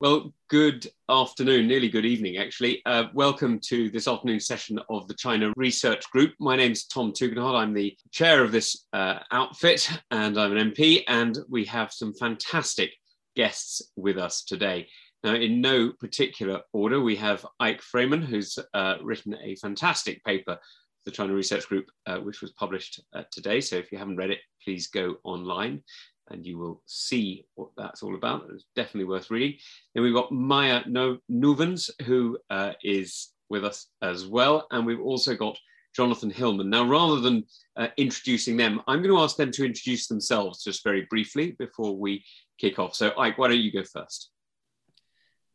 [0.00, 2.82] Well, good afternoon, nearly good evening, actually.
[2.86, 6.34] Uh, welcome to this afternoon session of the China Research Group.
[6.38, 7.56] My name is Tom Tugendhat.
[7.56, 12.14] I'm the chair of this uh, outfit and I'm an MP, and we have some
[12.14, 12.92] fantastic
[13.34, 14.86] guests with us today.
[15.24, 20.60] Now, in no particular order, we have Eyck Freymann, who's uh, written a fantastic paper
[21.06, 23.60] the China Research Group, uh, which was published uh, today.
[23.60, 25.82] So if you haven't read it, please go online
[26.30, 28.48] and you will see what that's all about.
[28.52, 29.58] It's definitely worth reading.
[29.94, 34.66] Then we've got Meia no- Nouwens, who uh, is with us as well.
[34.70, 35.58] And we've also got
[35.94, 36.70] Jonathan Hillman.
[36.70, 37.44] Now, rather than
[37.76, 41.96] uh, introducing them, I'm going to ask them to introduce themselves just very briefly before
[41.96, 42.24] we
[42.58, 42.94] kick off.
[42.94, 44.30] So, Eyck, why don't you go first?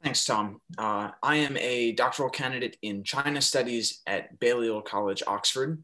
[0.03, 0.59] Thanks, Tom.
[0.77, 5.81] Uh, I am a doctoral candidate in China Studies at Balliol College, Oxford.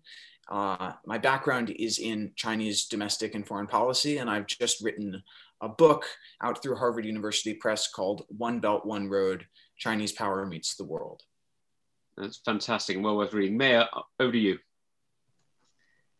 [0.50, 5.22] Uh, my background is in Chinese domestic and foreign policy, and I've just written
[5.62, 6.06] a book
[6.42, 9.46] out through Harvard University Press called One Belt, One Road
[9.78, 11.22] Chinese Power Meets the World.
[12.18, 13.58] That's fantastic and well worth reading.
[13.58, 13.88] Meia,
[14.20, 14.58] over to you.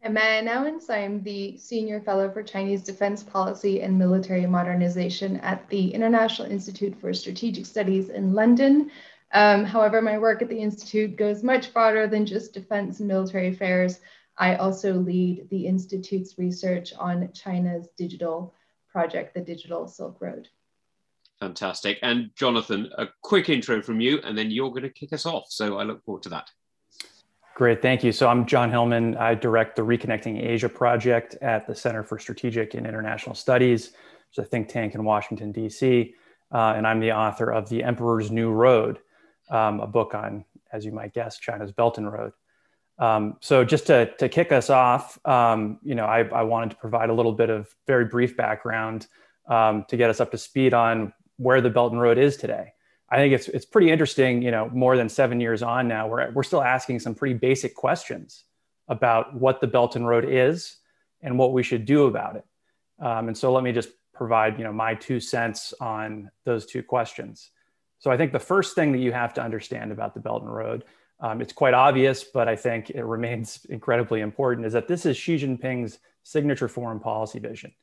[0.04, 0.90] I'm Meia Nouwens.
[0.90, 6.96] I'm the Senior Fellow for Chinese Defense Policy and Military Modernization at the International Institute
[7.02, 8.92] for Strategic Studies in London.
[9.32, 13.50] Um, however, my work at the Institute goes much broader than just defense and military
[13.50, 14.00] affairs.
[14.38, 18.54] I also lead the Institute's research on China's digital
[18.92, 20.48] project, the Digital Silk Road.
[21.40, 22.00] Fantastic.
[22.02, 25.46] And Jonathan, a quick intro from you, and then you're going to kick us off.
[25.50, 26.50] So I look forward to that.
[27.56, 28.12] Great, thank you.
[28.12, 29.18] So I'm John Hillman.
[29.18, 34.38] I direct the Reconnecting Asia project at the Center for Strategic and International Studies, which
[34.38, 36.14] is a think tank in Washington, D.C.
[36.52, 39.00] Uh, and I'm the author of The Emperor's New Road,
[39.50, 42.34] um, a book on, as you might guess, China's Belt and Road.
[43.00, 46.76] Um, so just to, to kick us off, um, you know, I, I, wanted to
[46.76, 49.08] provide a little bit of very brief background
[49.48, 52.74] um, to get us up to speed on where the Belt and Road is today.
[53.10, 54.42] I think it's it's pretty interesting.
[54.42, 57.74] You know, more than seven years on now, we're we're still asking some pretty basic
[57.74, 58.44] questions
[58.88, 60.78] about what the Belt and Road is
[61.22, 62.46] and what we should do about it.
[63.00, 66.84] Um, and so let me just provide you know my two cents on those two
[66.84, 67.50] questions.
[68.00, 70.54] So I think the first thing that you have to understand about the Belt and
[70.54, 70.84] Road
[71.22, 75.18] um, it's quite obvious, but I think it remains incredibly important, is that this is
[75.18, 77.74] Xi Jinping's signature foreign policy vision.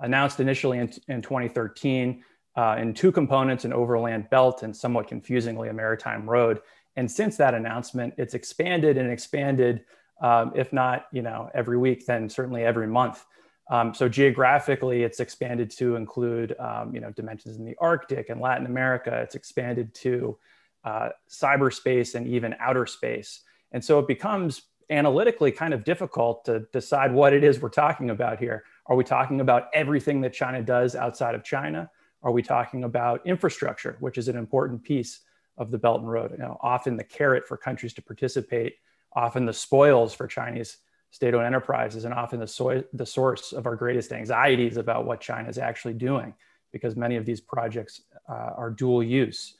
[0.00, 2.22] Announced initially in, in 2013
[2.56, 6.60] uh, in two components, an overland belt and somewhat confusingly a maritime road.
[6.96, 9.84] And since that announcement, it's expanded and expanded,
[10.20, 13.24] um, if not you know every week, then certainly every month.
[13.70, 18.40] Um, so geographically, it's expanded to include um, you know dimensions in the Arctic and
[18.40, 19.20] Latin America.
[19.22, 20.38] It's expanded to
[20.84, 23.42] uh, cyberspace and even outer space.
[23.72, 28.10] And so it becomes analytically kind of difficult to decide what it is we're talking
[28.10, 28.64] about here.
[28.86, 31.90] Are we talking about everything that China does outside of China?
[32.22, 35.20] Are we talking about infrastructure, which is an important piece
[35.58, 36.30] of the Belt and Road?
[36.32, 38.76] You know, often the carrot for countries to participate,
[39.12, 40.78] often the spoils for Chinese
[41.10, 45.48] state-owned enterprises, and often the, so- the source of our greatest anxieties about what China
[45.48, 46.34] is actually doing,
[46.72, 49.56] because many of these projects uh, are dual use.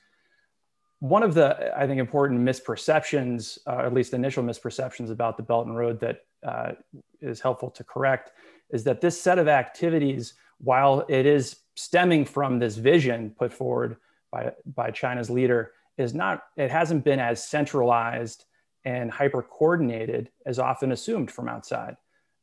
[1.00, 5.66] One of the i think important misperceptions uh, at least initial misperceptions about the belt
[5.66, 6.72] and road that uh,
[7.20, 8.32] is helpful to correct
[8.70, 13.96] is that this set of activities while it is stemming from this vision put forward
[14.32, 18.44] by, by china's leader is not it hasn't been as centralized
[18.84, 21.96] and hyper coordinated as often assumed from outside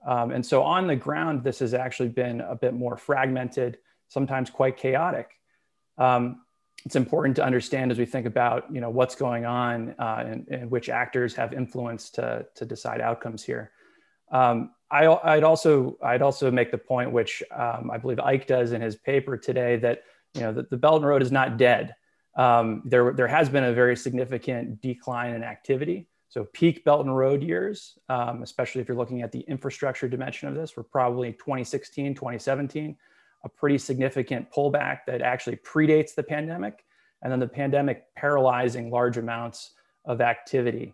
[0.07, 3.78] um, and so on the ground this has actually been a bit more fragmented
[4.09, 5.31] sometimes quite chaotic
[5.97, 6.41] um,
[6.85, 10.47] it's important to understand as we think about you know what's going on uh, and,
[10.50, 13.72] and, which actors have influence to, to decide outcomes here.
[14.31, 18.72] Um, I, would also I'd also make the point, which um, I believe Eyck does
[18.72, 20.03] in his paper today, that
[20.35, 21.96] you know that the Belt and Road is not dead.
[22.38, 26.07] Um, there there has been a very significant decline in activity.
[26.35, 30.50] So peak Belt and Road years, um, especially if you're looking at the infrastructure dimension
[30.50, 32.97] of this, were probably 2016, 2017
[33.46, 36.84] a pretty significant pullback that actually predates the pandemic,
[37.22, 40.93] and then the pandemic paralyzing large amounts of activity.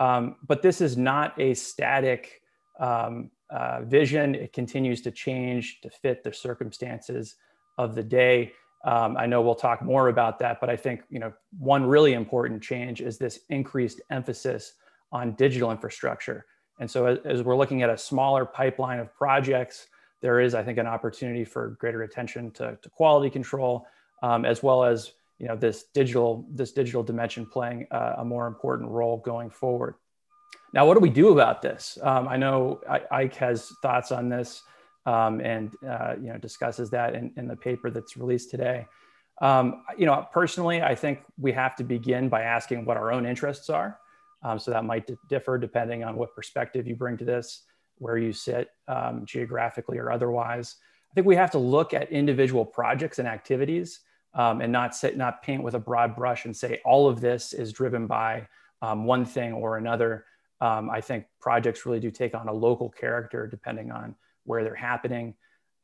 [0.00, 2.42] Um, but this is not a static
[2.80, 4.34] um, uh, vision.
[4.34, 7.36] It continues to change to fit the circumstances
[7.78, 8.54] of the day.
[8.84, 12.14] Um, I know we'll talk more about that, but I think you know one really
[12.14, 14.72] important change is this increased emphasis
[15.12, 16.46] on digital infrastructure.
[16.78, 19.86] And so as, we're looking at a smaller pipeline of projects,
[20.22, 23.86] there is, I think, an opportunity for greater attention to, to quality control,
[24.22, 28.46] um, as well as you know this digital this digital dimension playing a, a more
[28.46, 29.94] important role going forward.
[30.72, 31.98] Now, what do we do about this?
[32.02, 32.80] Um, I know
[33.10, 34.62] Eyck has thoughts on this
[35.06, 38.86] um, and uh, you know discusses that in, in, the paper that's released today.
[39.40, 43.24] Um, you know, personally, I think we have to begin by asking what our own
[43.24, 43.98] interests are.
[44.42, 47.64] Um, so that might differ depending on what perspective you bring to this,
[47.98, 50.76] where you sit um, geographically or otherwise.
[51.10, 54.00] I think we have to look at individual projects and activities
[54.34, 57.52] um, and not sit, not paint with a broad brush and say all of this
[57.52, 58.46] is driven by
[58.80, 60.24] um, one thing or another.
[60.60, 64.14] Um, I think projects really do take on a local character depending on
[64.44, 65.34] where they're happening.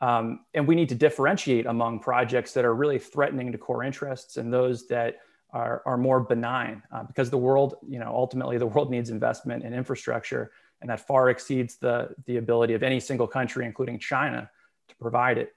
[0.01, 4.37] Um, and we need to differentiate among projects that are really threatening to core interests
[4.37, 5.17] and those that
[5.57, 9.65] are, are more benign uh, because the world, you know, ultimately the world needs investment
[9.65, 14.51] in infrastructure and that far exceeds the, the ability of any single country, including China,
[14.89, 15.55] to provide it.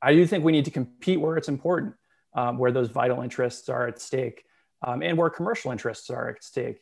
[0.00, 1.94] I do think we need to compete where it's important,
[2.34, 4.44] um, where those vital interests are at stake
[4.86, 6.80] um, and where commercial interests are at stake.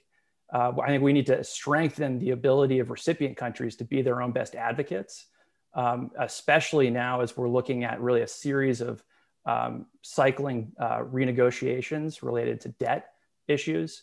[0.52, 4.20] Uh, I think we need to strengthen the ability of recipient countries to be their
[4.20, 5.26] own best advocates,
[5.74, 9.02] um, especially now as we're looking at really a series of
[9.48, 13.12] um, cycling uh, renegotiations related to debt
[13.48, 14.02] issues.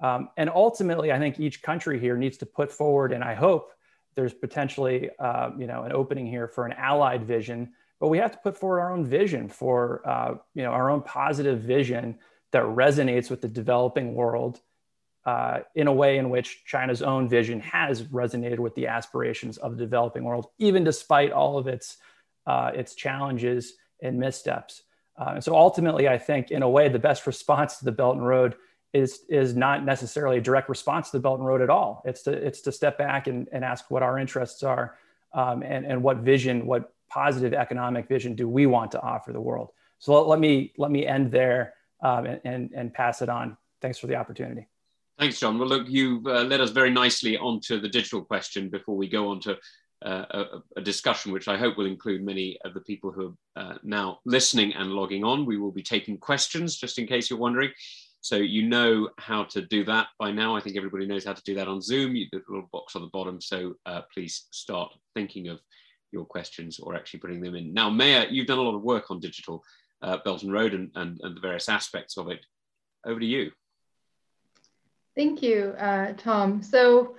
[0.00, 3.72] Um, and ultimately, I think each country here needs to put forward, and I hope
[4.14, 8.32] there's potentially uh, you know an opening here for an allied vision, but we have
[8.32, 12.18] to put forward our own vision for uh, you know our own positive vision
[12.50, 14.60] that resonates with the developing world
[15.24, 19.78] uh, in a way in which China's own vision has resonated with the aspirations of
[19.78, 21.96] the developing world, even despite all of its
[22.46, 24.82] uh, its challenges and missteps.
[25.16, 28.16] Uh, and so ultimately, I think in a way, the best response to the Belt
[28.16, 28.56] and Road
[28.92, 32.02] is, is not necessarily a direct response to the Belt and Road at all.
[32.04, 34.96] It's to, it's to step back and, and ask what our interests are
[35.32, 39.40] um, and, and what vision, what positive economic vision do we want to offer the
[39.40, 39.70] world.
[39.98, 43.56] So let, let me, let me end there um, and, and, and pass it on.
[43.80, 44.66] Thanks for the opportunity.
[45.18, 45.58] Thanks, John.
[45.58, 49.28] Well, look, you've uh, led us very nicely onto the digital question before we go
[49.28, 49.58] on to
[50.04, 50.44] uh,
[50.76, 54.18] a, discussion which I hope will include many of the people who are uh, now
[54.24, 55.46] listening and logging on.
[55.46, 57.70] We will be taking questions just in case you're wondering.
[58.20, 60.56] So you know how to do that by now.
[60.56, 62.14] I think everybody knows how to do that on Zoom.
[62.14, 63.40] You, the little box on the bottom.
[63.40, 65.60] So uh, please start thinking of
[66.12, 67.72] your questions or actually putting them in.
[67.72, 69.64] Now, Meia, you've done a lot of work on digital
[70.02, 72.44] uh, Belt and Road and, and, and, the various aspects of it.
[73.04, 73.50] Over to you.
[75.16, 76.62] Thank you, uh, Tom.
[76.62, 77.16] So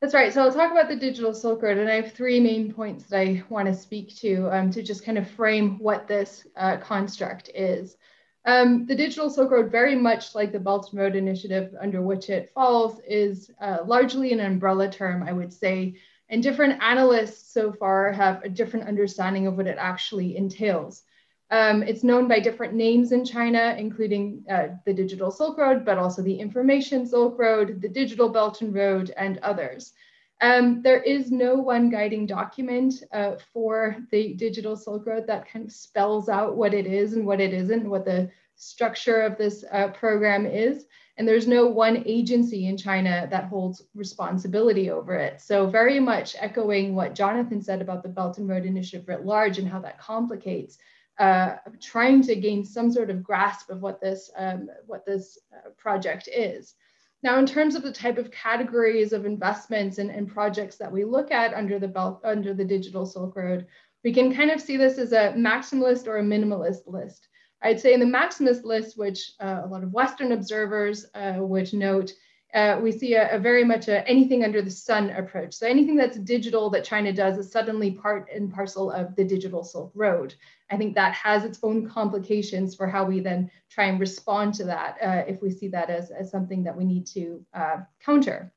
[0.00, 0.32] that's right.
[0.32, 3.20] So I'll talk about the digital Silk Road, and I have three main points that
[3.20, 7.50] I want to speak to um, to just kind of frame what this uh, construct
[7.54, 7.96] is.
[8.44, 12.30] Um, the digital Silk Road, very much like the Belt and Road Initiative under which
[12.30, 15.96] it falls, is uh, largely an umbrella term, I would say.
[16.28, 21.02] And different analysts so far have a different understanding of what it actually entails.
[21.50, 25.98] Um, it's known by different names in China, including uh, the Digital Silk Road, but
[25.98, 29.92] also the Information Silk Road, the Digital Belt and Road, and others.
[30.40, 35.64] Um, there is no one guiding document uh, for the Digital Silk Road that kind
[35.64, 39.64] of spells out what it is and what it isn't, what the structure of this
[39.72, 40.86] uh, program is.
[41.18, 45.40] And there's no one agency in China that holds responsibility over it.
[45.40, 49.58] So very much echoing what Jonathan said about the Belt and Road Initiative writ large
[49.58, 50.76] and how that complicates
[51.18, 55.70] uh, trying to gain some sort of grasp of what this, um, what this uh,
[55.76, 56.74] project is.
[57.22, 61.04] Now, in terms of the type of categories of investments and, and projects that we
[61.04, 63.66] look at under the belt, under the digital Silk Road,
[64.04, 67.28] we can kind of see this as a maximalist or a minimalist list.
[67.62, 71.72] I'd say in the maximalist list, which uh, a lot of Western observers uh, would
[71.72, 72.12] note,
[72.54, 75.54] uh, we see a, a very much a anything under the sun approach.
[75.54, 79.64] So anything that's digital that China does is suddenly part and parcel of the digital
[79.64, 80.34] Silk Road.
[80.70, 84.64] I think that has its own complications for how we then try and respond to
[84.64, 88.52] that uh, if we see that as, as something that we need to uh, counter.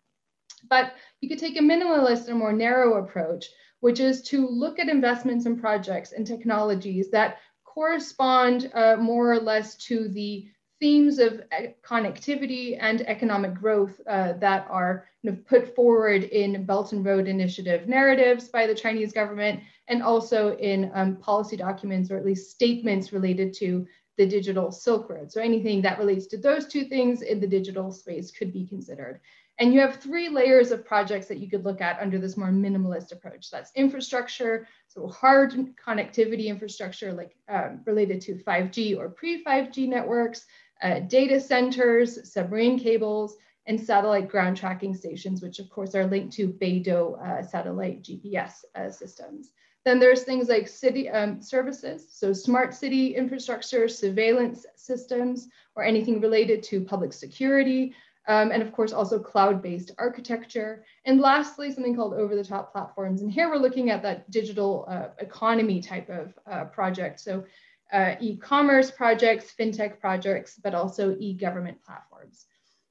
[0.70, 3.48] But you could take a minimalist and more narrow approach,
[3.80, 9.40] which is to look at investments and projects and technologies that correspond uh, more or
[9.40, 10.48] less to the
[10.80, 11.42] themes of
[11.84, 15.06] connectivity and economic growth uh, that are
[15.46, 20.92] put forward in Belt and Road Initiative narratives by the Chinese government and also in
[20.94, 23.86] um, policy documents or at least statements related to
[24.18, 25.32] the digital Silk Road.
[25.32, 29.20] So anything that relates to those two things in the digital space could be considered.
[29.60, 32.48] And you have three layers of projects that you could look at under this more
[32.48, 33.52] minimalist approach.
[33.52, 40.46] That's infrastructure, so hard connectivity infrastructure like um, related to 5G or pre-5G networks,
[40.82, 46.34] uh, data centers, submarine cables, and satellite ground tracking stations, which of course are linked
[46.34, 49.52] to Beidou uh, satellite GPS uh, systems.
[49.86, 56.20] Then there's things like city um, services, so smart city infrastructure, surveillance systems, or anything
[56.20, 57.94] related to public security,
[58.28, 60.84] um, and of course also cloud-based architecture.
[61.06, 63.22] And lastly, something called over-the-top platforms.
[63.22, 67.20] And here we're looking at that digital uh, economy type of uh, project.
[67.20, 67.46] So
[67.92, 72.46] uh, e-commerce projects, fintech projects, but also e-government platforms.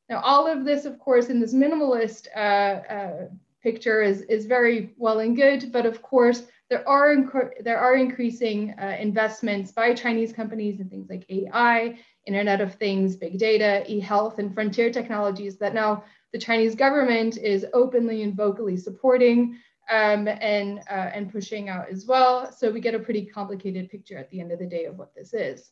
[0.09, 3.28] Now, all of this, of course, in this minimalist uh, uh,
[3.62, 8.75] picture is, is very well and good, but of course, there are, there are increasing
[8.81, 14.38] uh, investments by Chinese companies in things like AI, Internet of Things, big data, e-health,
[14.38, 20.80] and frontier technologies that now the Chinese government is openly and vocally supporting um, and,
[20.90, 22.52] uh, and pushing out as well.
[22.52, 25.14] So we get a pretty complicated picture at the end of the day of what
[25.14, 25.71] this is.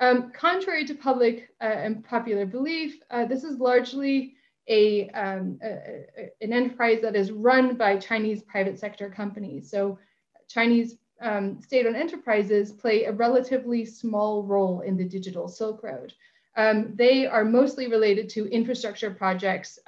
[0.00, 4.34] Um, contrary to public uh, and popular belief, uh, this is largely
[4.66, 9.70] a, um, a, a, an enterprise that is run by Chinese private sector companies.
[9.70, 9.98] So
[10.48, 16.14] Chinese um, state-owned enterprises play a relatively small role in the digital Silk Road.
[16.56, 19.78] Um, they are mostly related to infrastructure projects.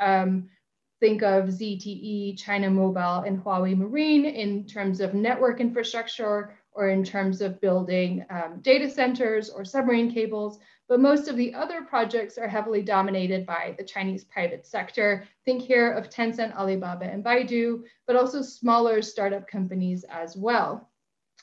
[1.03, 7.03] Think of ZTE, China Mobile, and Huawei Marine in terms of network infrastructure or in
[7.03, 10.61] terms of building um, data centers or submarine cables.
[10.89, 15.27] But most of the other projects are heavily dominated by the Chinese private sector.
[15.45, 20.89] Think here of Tencent, Alibaba, and Baidu, but also smaller startup companies as well.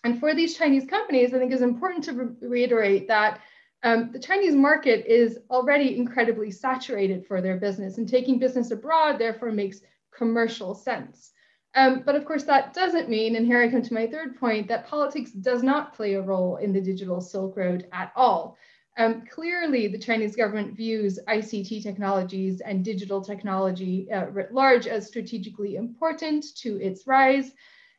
[0.05, 3.41] And for these Chinese companies, I think it's important to re reiterate that
[3.83, 9.17] um, the Chinese market is already incredibly saturated for their business, and taking business abroad
[9.17, 9.81] therefore makes
[10.11, 11.31] commercial sense.
[11.75, 14.67] Um, but of course, that doesn't mean, and here I come to my third point,
[14.67, 18.57] that politics does not play a role in the digital Silk Road at all.
[18.97, 25.07] Um, clearly, the Chinese government views ICT technologies and digital technology uh, writ large as
[25.07, 27.51] strategically important to its rise.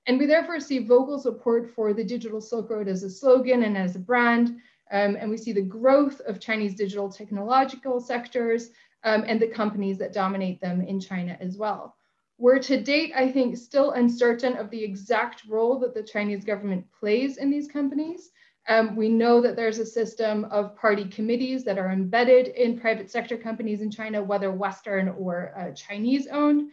[0.06, 3.78] And we therefore see vocal support for the digital Silk Road as a slogan and
[3.78, 4.58] as a brand.
[4.92, 8.70] Um, and we see the growth of Chinese digital technological sectors
[9.04, 11.96] um, and the companies that dominate them in China as well.
[12.38, 16.86] We're to date, I think, still uncertain of the exact role that the Chinese government
[16.98, 18.30] plays in these companies.
[18.68, 23.10] Um, we know that there's a system of party committees that are embedded in private
[23.10, 26.70] sector companies in China, whether Western or uh, Chinese owned.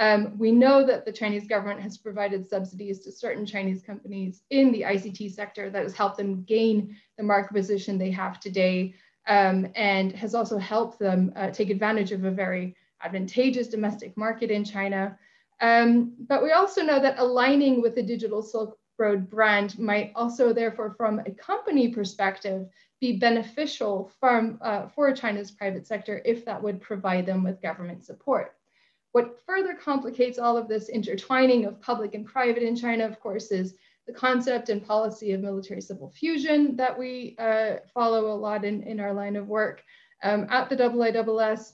[0.00, 4.72] Um, we know that the Chinese government has provided subsidies to certain Chinese companies in
[4.72, 8.94] the ICT sector that has helped them gain the market position they have today
[9.28, 14.50] um, and has also helped them uh, take advantage of a very advantageous domestic market
[14.50, 15.18] in China.
[15.60, 20.54] Um, but we also know that aligning with the digital Silk Road brand might also
[20.54, 22.66] therefore from a company perspective
[23.02, 28.02] be beneficial from, uh, for China's private sector if that would provide them with government
[28.02, 28.54] support.
[29.12, 33.50] What further complicates all of this intertwining of public and private in China, of course,
[33.50, 33.74] is
[34.06, 38.82] the concept and policy of military civil fusion that we uh, follow a lot in,
[38.82, 39.82] in our line of work.
[40.22, 41.72] Um, at the IISS,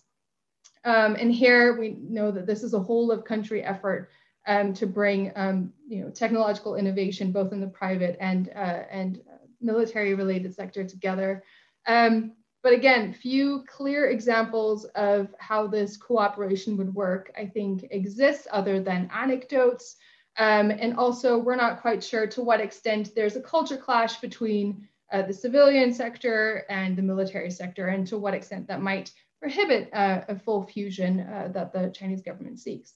[0.85, 4.11] um, and here we know that this is a whole of country effort
[4.47, 9.21] um, to bring um, you know, technological innovation both in the private and, uh, and
[9.61, 11.43] military related sector together.
[11.87, 12.33] Um,
[12.67, 18.81] but again, few clear examples of how this cooperation would work, I think, exists other
[18.81, 19.95] than anecdotes.
[20.37, 24.89] Um, and also, we're not quite sure to what extent there's a culture clash between
[25.13, 29.89] uh, the civilian sector and the military sector, and to what extent that might prohibit
[29.93, 32.95] uh, a full fusion uh, that the Chinese government seeks.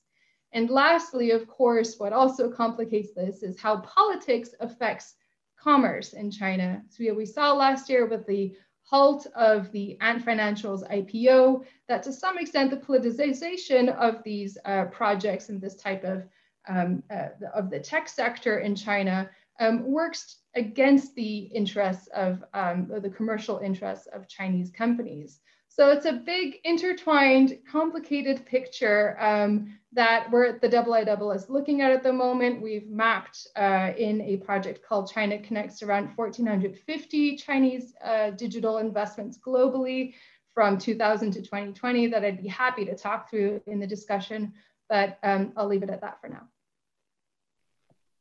[0.50, 5.14] And lastly, of course, what also complicates this is how politics affects
[5.56, 6.82] commerce in China.
[6.88, 8.56] So we saw last year with the
[8.90, 14.86] halt of the Ant Financial's IPO, that to some extent the politicization of these uh,
[14.86, 16.24] projects and this type of,
[16.68, 19.30] um, uh, of the tech sector in China
[19.60, 25.38] um, works against the interests of um, the commercial interests of Chinese companies.
[25.72, 31.92] So it's a big intertwined, complicated picture um, that we're at the IISS looking at
[31.92, 32.60] at the moment.
[32.60, 39.38] We've mapped uh, in a project called China Connects around 1,450 Chinese uh, digital investments
[39.38, 40.14] globally
[40.54, 44.52] from 2000 to 2020 that I'd be happy to talk through in the discussion,
[44.88, 46.48] but um, I'll leave it at that for now.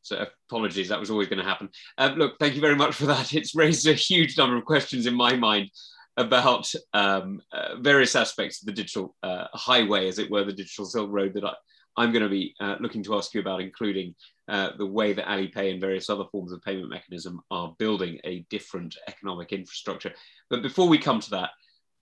[0.04, 1.70] So apologies, that was always going to happen.
[1.98, 3.34] Uh, look, thank you very much for that.
[3.34, 5.72] It's raised a huge number of questions in my mind
[6.18, 10.86] about um, uh, various aspects of the digital uh, highway, as it were, the digital
[10.86, 14.16] Silk Road that I, am going to be uh, looking to ask you about, including
[14.48, 18.46] uh, the way that Alipay and various other forms of payment mechanism are building a
[18.50, 20.14] different economic infrastructure.
[20.50, 21.52] But before we come to that,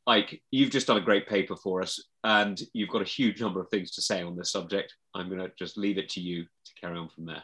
[0.08, 3.60] Eyck, you've just done a great paper for us, and you've got a huge number
[3.60, 4.96] of things to say on this subject.
[5.14, 7.44] I'm going to just leave it to you to carry on from there.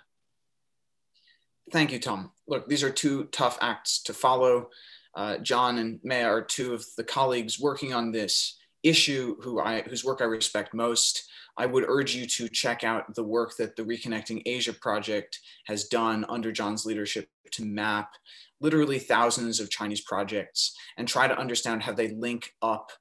[1.72, 2.32] Thank you, Tom.
[2.48, 4.70] Look, these are two tough acts to follow.
[5.15, 9.82] Uh, John and Meia are two of the colleagues working on this issue who I,
[9.82, 11.24] whose work I respect most,
[11.58, 15.86] I would urge you to check out the work that the Reconnecting Asia Project has
[15.86, 18.12] done under John's leadership to map
[18.60, 22.91] literally thousands of Chinese projects and try to understand how they link up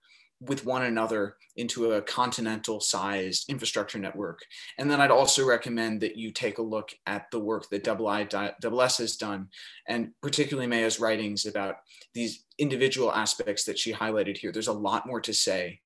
[0.47, 4.41] with one another into a continental sized infrastructure network.
[4.79, 8.09] And then I'd also recommend that you take a look at the work that Double
[8.09, 9.49] I Double S has done,
[9.87, 11.77] and particularly Meia's writings about
[12.15, 14.53] these individual aspects that she highlighted here.
[14.53, 15.81] There's a lot more to say,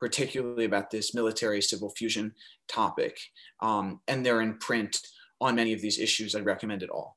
[0.00, 2.32] particularly about this military civil fusion
[2.68, 3.18] topic.
[3.60, 5.00] Um, and they're in print
[5.40, 6.34] on many of these issues.
[6.34, 7.16] I'd recommend it all.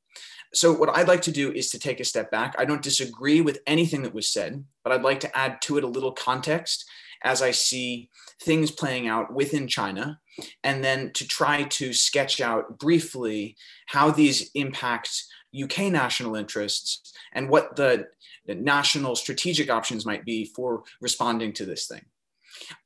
[0.54, 2.56] So, what I'd like to do is to take a step back.
[2.58, 5.84] I don't disagree with anything that was said, but I'd like to add to it
[5.84, 6.86] a little context
[7.24, 8.10] as I see
[8.42, 10.20] things playing out within China,
[10.64, 13.56] and then to try to sketch out briefly
[13.88, 15.24] how these impact
[15.60, 18.08] UK national interests and what the
[18.48, 22.06] national strategic options might be for responding to this thing.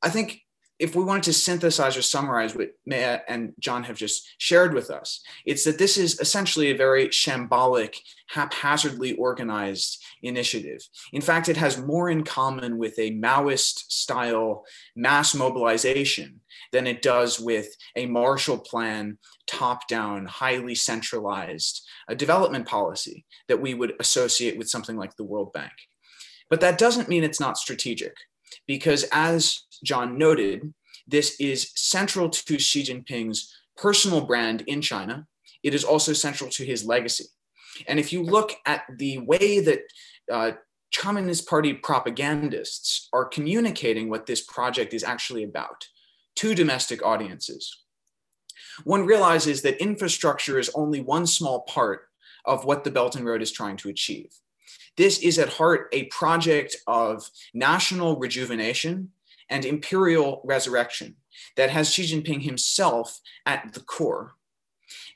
[0.02, 0.40] I think
[0.80, 4.90] if we wanted to synthesize or summarize what Meia and John have just shared with
[4.90, 7.96] us, it's that this is essentially a very shambolic,
[8.30, 10.80] haphazardly organized initiative.
[11.12, 14.64] In fact, it has more in common with a Maoist style
[14.96, 16.40] mass mobilization
[16.72, 23.60] than it does with a Marshall Plan, top down, highly centralized a development policy that
[23.60, 25.72] we would associate with something like the World Bank.
[26.48, 28.14] But that doesn't mean it's not strategic
[28.66, 30.72] because as John noted,
[31.06, 35.26] this is central to Xi Jinping's personal brand in China.
[35.62, 37.26] It is also central to his legacy.
[37.86, 39.80] And if you look at the way that
[40.30, 40.52] uh,
[40.96, 45.88] Communist Party propagandists are communicating what this project is actually about
[46.36, 47.84] to domestic audiences,
[48.84, 52.08] one realizes that infrastructure is only one small part
[52.44, 54.32] of what the Belt and Road is trying to achieve.
[54.96, 59.10] This is at heart a project of national rejuvenation
[59.48, 61.16] and imperial resurrection
[61.56, 64.34] that has Xi Jinping himself at the core.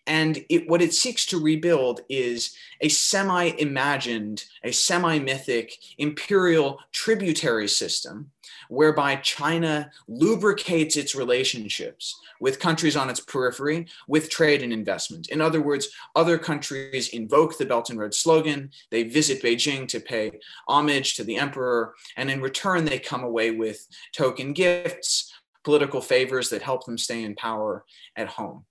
[0.06, 6.80] And it, what it seeks to rebuild is a semi imagined, a semi mythic imperial
[6.92, 8.30] tributary system
[8.68, 15.28] whereby China lubricates its relationships with countries on its periphery with trade and investment.
[15.28, 20.00] In other words, other countries invoke the Belt and Road slogan, they visit Beijing to
[20.00, 20.32] pay
[20.68, 26.50] homage to the emperor, and in return, they come away with token gifts, political favors
[26.50, 27.84] that help them stay in power
[28.16, 28.64] at home.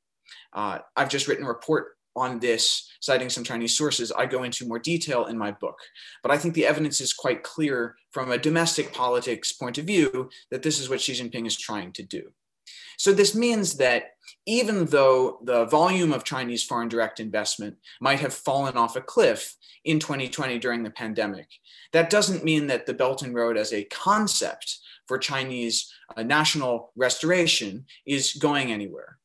[0.53, 4.11] Uh, I've just written a report on this, citing some Chinese sources.
[4.11, 5.77] I go into more detail in my book.
[6.21, 10.29] But I think the evidence is quite clear from a domestic politics point of view
[10.51, 12.31] that this is what Xi Jinping is trying to do.
[12.97, 14.11] So this means that
[14.45, 19.55] even though the volume of Chinese foreign direct investment might have fallen off a cliff
[19.83, 21.47] in 2020 during the pandemic,
[21.91, 26.91] that doesn't mean that the Belt and Road as a concept for Chinese uh, national
[26.95, 29.17] restoration is going anywhere.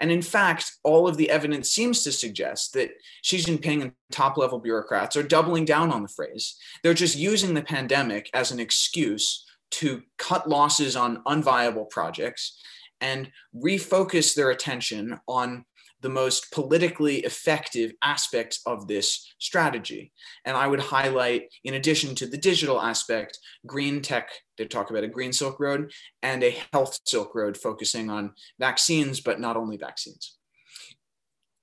[0.00, 2.90] And in fact, all of the evidence seems to suggest that
[3.22, 6.56] Xi Jinping and top level bureaucrats are doubling down on the phrase.
[6.82, 12.60] They're just using the pandemic as an excuse to cut losses on unviable projects
[13.00, 15.64] and refocus their attention on
[16.00, 20.12] the most politically effective aspects of this strategy.
[20.44, 25.04] And I would highlight, in addition to the digital aspect, green tech, they talk about
[25.04, 29.76] a green Silk Road, and a health Silk Road focusing on vaccines, but not only
[29.76, 30.36] vaccines.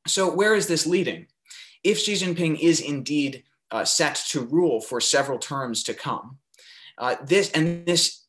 [0.07, 1.27] So, where is this leading?
[1.83, 6.37] If Xi Jinping is indeed uh, set to rule for several terms to come,
[6.97, 8.25] uh, this and this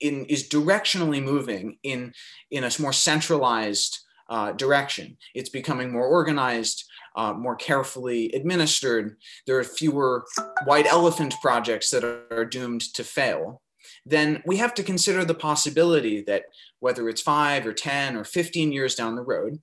[0.00, 2.12] in, is directionally moving in,
[2.50, 5.16] in a more centralized uh, direction.
[5.34, 6.84] It's becoming more organized,
[7.16, 9.16] uh, more carefully administered.
[9.46, 10.24] There are fewer
[10.64, 13.60] white elephant projects that are doomed to fail.
[14.06, 16.44] Then we have to consider the possibility that
[16.80, 19.60] whether it's five or 10 or 15 years down the road,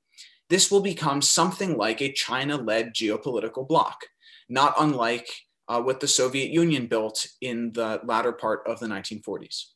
[0.50, 4.06] this will become something like a China led geopolitical bloc,
[4.50, 5.28] not unlike
[5.68, 9.68] uh, what the Soviet Union built in the latter part of the 1940s.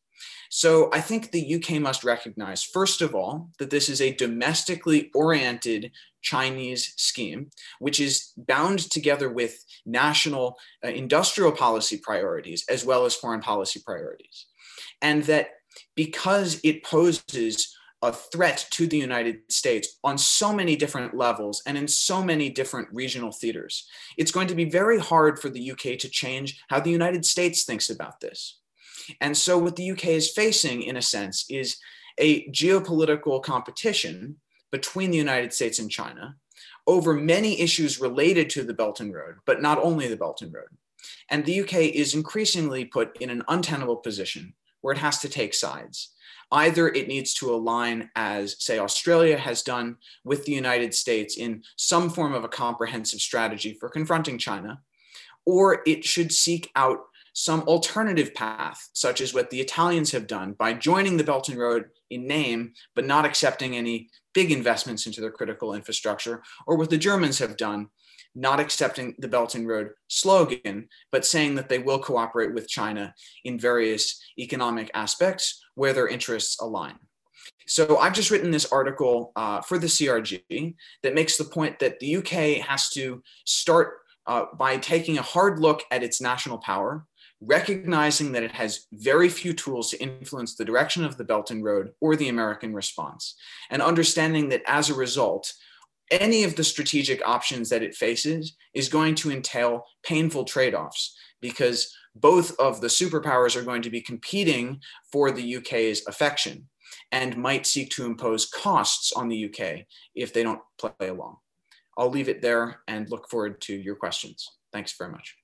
[0.49, 5.11] So I think the UK must recognize, first of all, that this is a domestically
[5.13, 13.05] oriented Chinese scheme, which is bound together with national uh, industrial policy priorities as well
[13.05, 14.47] as foreign policy priorities.
[15.01, 15.49] And that
[15.95, 21.77] because it poses a threat to the United States on so many different levels and
[21.77, 23.87] in so many different regional theaters.
[24.17, 27.63] It's going to be very hard for the UK to change how the United States
[27.63, 28.59] thinks about this.
[29.21, 31.77] And so, what the UK is facing, in a sense, is
[32.17, 34.37] a geopolitical competition
[34.71, 36.35] between the United States and China
[36.87, 40.53] over many issues related to the Belt and Road, but not only the Belt and
[40.53, 40.67] Road.
[41.29, 45.53] And the UK is increasingly put in an untenable position where it has to take
[45.53, 46.11] sides.
[46.51, 51.63] Either it needs to align, as, say, Australia has done with the United States in
[51.75, 54.79] some form of a comprehensive strategy for confronting China,
[55.45, 56.99] or it should seek out
[57.35, 61.59] some alternative path, such as what the Italians have done by joining the Belt and
[61.59, 66.89] Road in name, but not accepting any big investments into their critical infrastructure, or what
[66.89, 67.89] the Germans have done,
[68.35, 73.13] not accepting the Belt and Road slogan, but saying that they will cooperate with China
[73.43, 76.95] in various economic aspects where their interests align.
[77.67, 81.99] So I've just written this article uh, for the CRG that makes the point that
[81.99, 87.05] the UK has to start uh, by taking a hard look at its national power,
[87.45, 91.63] recognizing that it has very few tools to influence the direction of the Belt and
[91.63, 93.35] Road or the American response,
[93.69, 95.53] and understanding that as a result,
[96.11, 101.17] any of the strategic options that it faces is going to entail painful trade offs
[101.41, 104.79] because both of the superpowers are going to be competing
[105.11, 106.67] for the UK's affection
[107.11, 111.37] and might seek to impose costs on the UK if they don't play along.
[111.97, 114.49] I'll leave it there and look forward to your questions.
[114.71, 115.35] Thanks very much.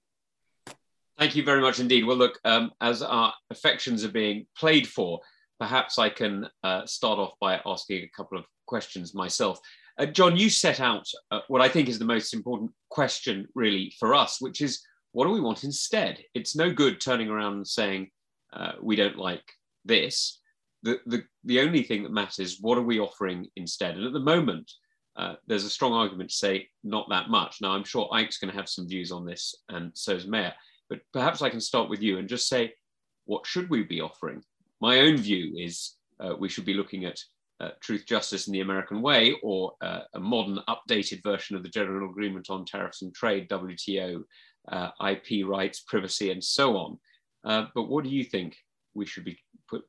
[1.21, 2.03] Thank you very much indeed.
[2.03, 5.19] Well, look, um, as our affections are being played for,
[5.59, 9.59] perhaps I can uh, start off by asking a couple of questions myself.
[9.99, 13.93] Uh, John, you set out uh, what I think is the most important question, really,
[13.99, 14.81] for us, which is
[15.11, 16.23] what do we want instead?
[16.33, 18.09] It's no good turning around and saying
[18.51, 19.43] uh, we don't like
[19.85, 20.39] this.
[20.81, 23.95] The, the, the only thing that matters, what are we offering instead?
[23.95, 24.71] And at the moment,
[25.15, 27.57] uh, there's a strong argument to say not that much.
[27.61, 30.55] Now, I'm sure Eyck's going to have some views on this, and so is Meia.
[30.91, 32.73] But perhaps I can start with you and just say,
[33.23, 34.43] what should we be offering?
[34.81, 37.17] My own view is uh, we should be looking at
[37.61, 41.69] uh, truth, justice, and the American way, or uh, a modern, updated version of the
[41.69, 44.21] General Agreement on Tariffs and Trade, WTO,
[44.69, 46.99] uh, IP rights, privacy, and so on.
[47.45, 48.57] Uh, but what do you think
[48.93, 49.39] we should be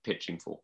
[0.04, 0.60] pitching for?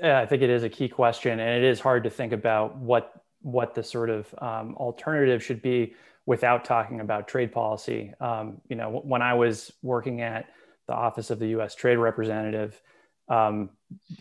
[0.00, 2.78] Yeah, I think it is a key question, and it is hard to think about
[2.78, 5.94] what what the sort of um, alternative should be
[6.26, 8.12] without talking about trade policy.
[8.20, 10.46] Um, you know, when I was working at
[10.88, 11.74] the Office of the U.S.
[11.74, 12.80] Trade Representative,
[13.28, 13.70] um,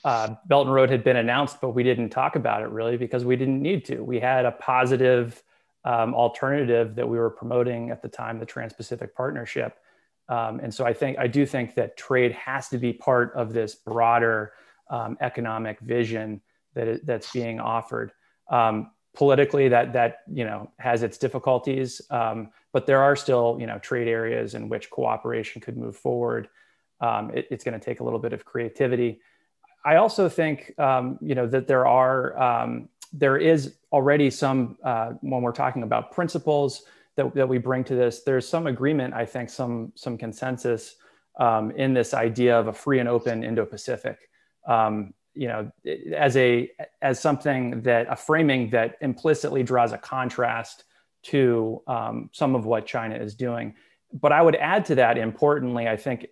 [0.04, 3.26] uh, Belt and Road had been announced, but we didn't talk about it really because
[3.26, 4.02] we didn't need to.
[4.02, 5.42] We had a positive
[5.84, 9.78] um, alternative that we were promoting at the time, the Trans-Pacific Partnership.
[10.28, 13.54] Um, and so I think I do think that trade has to be part of
[13.54, 14.54] this broader
[14.90, 16.42] um, economic vision
[16.74, 18.12] that that's being offered.
[18.50, 23.68] Um, politically, that that you know has its difficulties, um, but there are still you
[23.68, 26.48] know trade areas in which cooperation could move forward.
[27.02, 29.22] Um, it, it's going to take a little bit of creativity.
[29.84, 35.52] I also think you know that there are there is already some, uh, when we're
[35.52, 36.84] talking about principles
[37.16, 40.96] that, that we bring to this, there's some agreement, I think, some, some consensus
[41.40, 44.30] um, in this idea of a free and open Indo-Pacific.
[45.36, 45.72] You know,
[46.16, 46.72] as a
[47.02, 50.86] as something that a framing that implicitly draws a contrast
[51.24, 53.74] to um, some of what China is doing.
[54.14, 56.28] But I would add to that, importantly, I think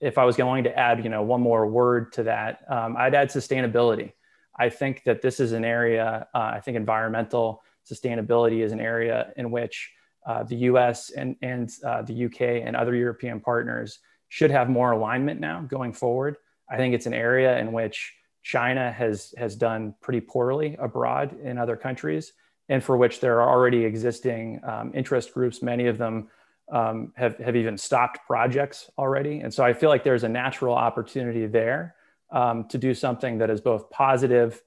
[0.00, 3.14] if I was going to add, you know, one more word to that, um, I'd
[3.14, 4.12] add sustainability.
[4.58, 9.32] I think that this is an area, uh, I think environmental sustainability is an area
[9.36, 9.90] in which
[10.26, 14.92] uh, the US and, and uh, the UK and other European partners should have more
[14.92, 16.36] alignment now going forward.
[16.68, 18.14] I think it's an area in which
[18.46, 22.32] China has, has done pretty poorly abroad in other countries,
[22.68, 25.62] and for which there are already existing um, interest groups.
[25.62, 26.28] Many of them
[26.70, 29.40] um, have, have even stopped projects already.
[29.40, 31.96] And so I feel like there's a natural opportunity there
[32.30, 34.62] um, to do something that is both positive,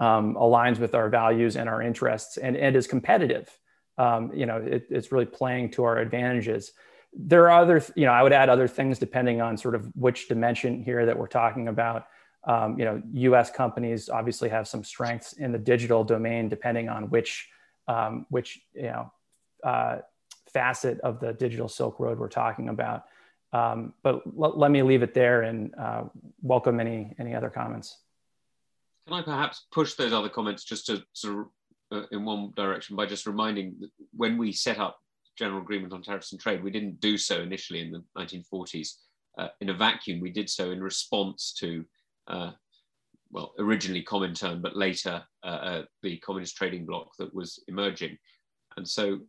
[0.00, 3.48] um, aligns with our values and our interests, and, and is competitive.
[3.98, 6.72] Um, you know, it, it's really playing to our advantages.
[7.12, 10.26] There are other, you know, I would add other things depending on sort of which
[10.26, 12.06] dimension here that we're talking about.
[12.46, 13.50] Um, you know, U.S.
[13.50, 17.48] companies obviously have some strengths in the digital domain, depending on which
[17.88, 19.12] um, which you know
[19.64, 19.98] uh,
[20.52, 23.04] facet of the digital Silk Road we're talking about.
[23.52, 26.04] Um, but l- let me leave it there and uh,
[26.42, 27.98] welcome any any other comments.
[29.06, 31.46] Can I perhaps push those other comments just to sort of
[31.92, 34.98] uh, in one direction by just reminding that when we set up
[35.36, 38.94] General Agreement on Tariffs and Trade, we didn't do so initially in the 1940s
[39.38, 40.20] uh, in a vacuum.
[40.20, 41.84] We did so in response to,
[42.28, 48.16] well, originally Comintern, but later uh, uh, the communist trading bloc that was emerging.
[48.76, 49.20] And so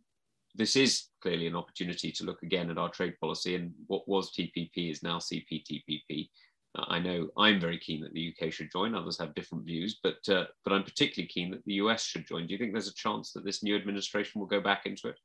[0.54, 4.32] this is clearly an opportunity to look again at our trade policy and what was
[4.32, 6.28] TPP is now CPTPP.
[6.76, 8.94] Uh, I know I'm very keen that the UK should join.
[8.94, 12.46] Others have different views, but uh, but I'm particularly keen that the US should join.
[12.46, 15.16] Do you think there's a chance that this new administration will go back into it?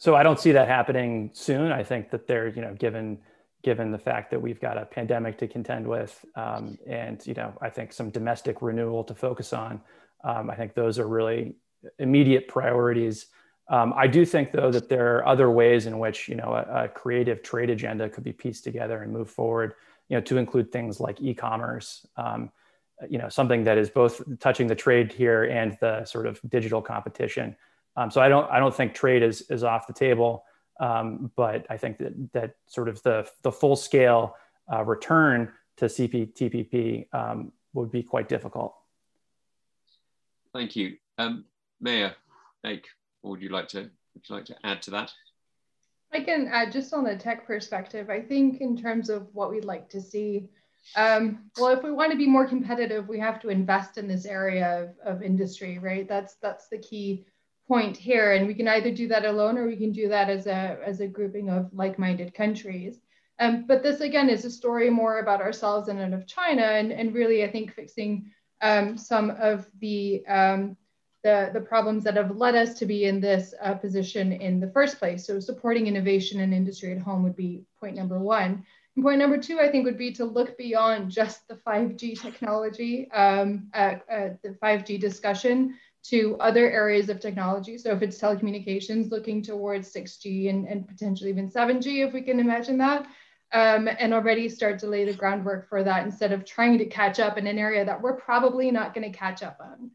[0.00, 1.70] so I don't see that happening soon.
[1.70, 3.18] I think that they're, you know, given
[3.62, 7.52] given the fact that we've got a pandemic to contend with, um, and you know,
[7.60, 9.80] I think some domestic renewal to focus on.
[10.24, 11.54] Um, I think those are really
[11.98, 13.26] immediate priorities.
[13.68, 16.84] Um, I do think, though, that there are other ways in which you know a,
[16.84, 19.74] a, creative trade agenda could be pieced together and move forward.
[20.08, 22.06] You know, to include things like e-commerce.
[22.16, 22.50] Um,
[23.08, 26.82] you know, something that is both touching the trade here and the sort of digital
[26.82, 27.56] competition.
[27.96, 30.44] Um, so I don't I don't think trade is is off the table,
[30.80, 34.34] um, but I think that that sort of the the full scale
[34.72, 38.74] uh, return to CPTPP um, would be quite difficult.
[40.52, 41.44] Thank you, um,
[41.80, 42.16] Meia
[42.64, 42.86] Eyck.
[43.22, 45.12] Would you like to would you like to add to that?
[46.12, 48.10] I can add just on the tech perspective.
[48.10, 50.48] I think in terms of what we'd like to see.
[50.96, 54.24] Um, well, if we want to be more competitive, we have to invest in this
[54.24, 56.08] area of, of industry, right?
[56.08, 57.26] That's that's the key
[57.70, 60.48] point here and we can either do that alone or we can do that as
[60.48, 62.98] a as a grouping of like-minded countries.
[63.38, 67.14] Um, but this again is a story more about ourselves and of China and, and
[67.14, 70.76] really I think fixing um, some of the, um,
[71.22, 74.72] the the problems that have led us to be in this uh, position in the
[74.72, 75.24] first place.
[75.24, 78.64] So supporting innovation and industry at home would be point number one.
[78.96, 83.08] And point number two I think would be to look beyond just the 5G technology
[83.12, 87.76] um, uh, uh, the 5G discussion to other areas of technology.
[87.76, 92.40] So if it's telecommunications, looking towards 6G and, and potentially even 7G, if we can
[92.40, 93.06] imagine that,
[93.52, 97.18] um, and already start to lay the groundwork for that instead of trying to catch
[97.18, 99.90] up in an area that we're probably not going to catch up on.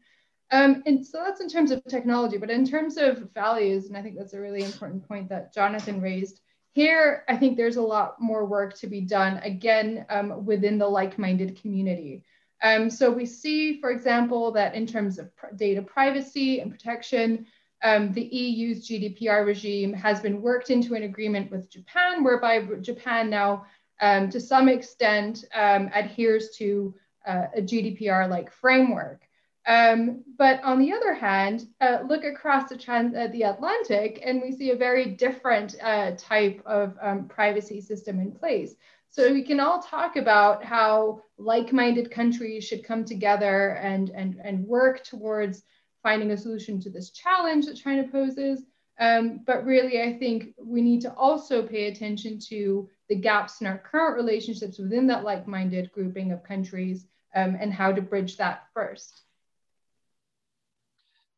[0.52, 4.02] Um, and so that's in terms of technology, but in terms of values, and I
[4.02, 6.40] think that's a really important point that Jonathan raised,
[6.72, 10.86] here, I think there's a lot more work to be done, again, um, within the
[10.86, 12.22] like-minded community.
[12.62, 17.46] Um, so we see, for example, that in terms of data privacy and protection,
[17.82, 23.28] um, the EU's GDPR regime has been worked into an agreement with Japan, whereby Japan
[23.28, 23.66] now,
[24.00, 26.94] um, to some extent, um, adheres to
[27.26, 29.22] uh, a GDPR-like framework.
[29.66, 34.52] Um, but on the other hand, uh, look across the, uh, the Atlantic and we
[34.52, 38.76] see a very different uh, type of um, privacy system in place.
[39.16, 44.66] So we can all talk about how like-minded countries should come together and, and, and
[44.66, 45.62] work towards
[46.02, 48.64] finding a solution to this challenge that China poses.
[49.00, 53.66] Um, but really, I think we need to also pay attention to the gaps in
[53.66, 58.64] our current relationships within that like-minded grouping of countries um, and how to bridge that
[58.74, 59.22] first.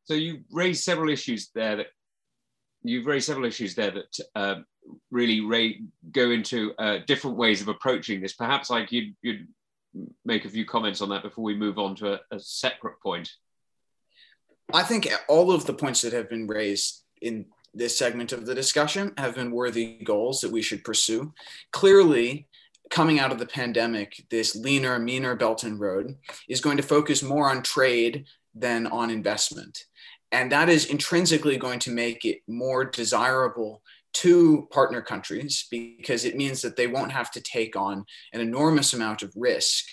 [0.02, 1.86] So you raised several issues there that
[2.82, 4.54] you've raised several issues there that uh,
[5.10, 5.80] really
[6.12, 8.34] go into uh, different ways of approaching this.
[8.34, 9.48] Perhaps like you'd, you'd
[10.24, 13.30] make a few comments on that before we move on to a, a separate point.
[14.72, 18.54] I think all of the points that have been raised in this segment of the
[18.54, 21.32] discussion have been worthy goals that we should pursue.
[21.72, 22.48] Clearly,
[22.90, 26.16] coming out of the pandemic, this leaner, meaner Belt and Road
[26.48, 28.24] is going to focus more on trade
[28.54, 29.84] than on investment.
[30.32, 33.82] And that is intrinsically going to make it more desirable
[34.18, 38.92] to partner countries because it means that they won't have to take on an enormous
[38.92, 39.84] amount of risk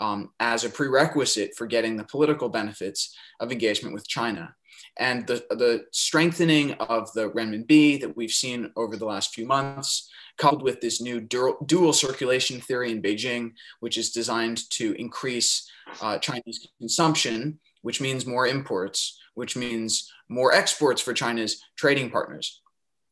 [0.00, 4.52] um, as a prerequisite for getting the political benefits of engagement with China.
[4.98, 10.10] And the, the strengthening of the renminbi that we've seen over the last few months,
[10.38, 16.18] coupled with this new dual, circulation theory in Beijing, which is designed to increase uh,
[16.18, 22.60] Chinese consumption, which means more imports, which means more exports for China's trading partners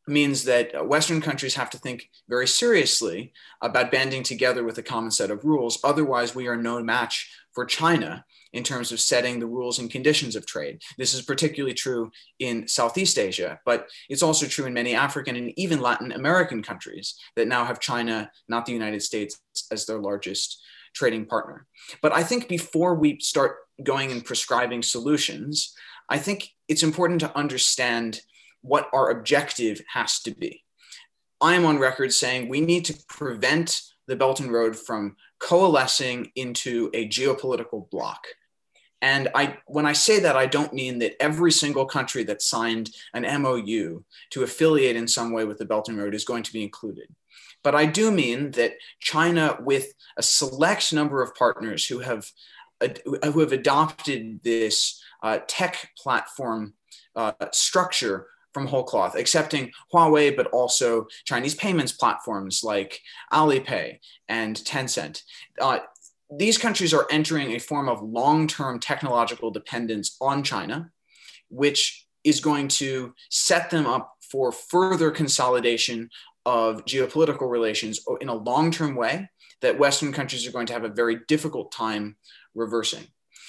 [0.06, 4.82] means that uh, Western countries have to think very seriously about banding together with a
[4.82, 5.78] common set of rules.
[5.82, 10.36] Otherwise, we are no match for China in terms of setting the rules and conditions
[10.36, 10.80] of trade.
[10.96, 15.52] This is particularly true in Southeast Asia, but it's also true in many African and
[15.58, 19.40] even Latin American countries that now have China, not the United States,
[19.70, 20.62] as their largest
[20.94, 21.66] trading partner.
[22.00, 25.74] But I think before we start going and prescribing solutions,
[26.08, 28.20] I think it's important to understand
[28.66, 30.62] what our objective has to be.
[31.40, 36.30] I am on record saying we need to prevent the Belt and Road from coalescing
[36.34, 38.26] into a geopolitical bloc.
[39.02, 42.90] And I, when I say that, I don't mean that every single country that signed
[43.12, 46.52] an MOU to affiliate in some way with the Belt and Road is going to
[46.52, 47.08] be included.
[47.62, 52.30] But I do mean that China, with a select number of partners who have,
[53.04, 56.74] who have adopted this uh, tech platform
[57.14, 63.98] uh, structure from whole cloth, accepting Huawei, but also Chinese payments platforms like Alipay
[64.30, 65.20] and Tencent.
[65.60, 65.80] Uh,
[66.34, 70.90] these countries are entering a form of long term technological dependence on China,
[71.50, 76.08] which is going to set them up for further consolidation
[76.46, 79.28] of geopolitical relations in a long term way
[79.60, 82.16] that Western countries are going to have a very difficult time
[82.54, 83.06] reversing.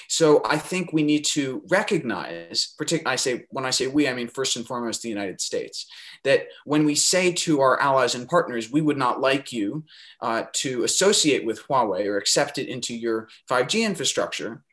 [0.08, 4.14] So I think we need to recognize, particularly I say when I say we, I
[4.14, 5.86] mean first and foremost the United States,
[6.24, 9.84] that when we say to our allies and partners, we would not like you
[10.22, 14.64] uh, to associate with Huawei or accept it into your 5G infrastructure,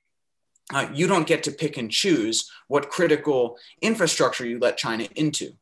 [0.73, 5.53] uh, you don't get to pick and choose what critical infrastructure you let China into.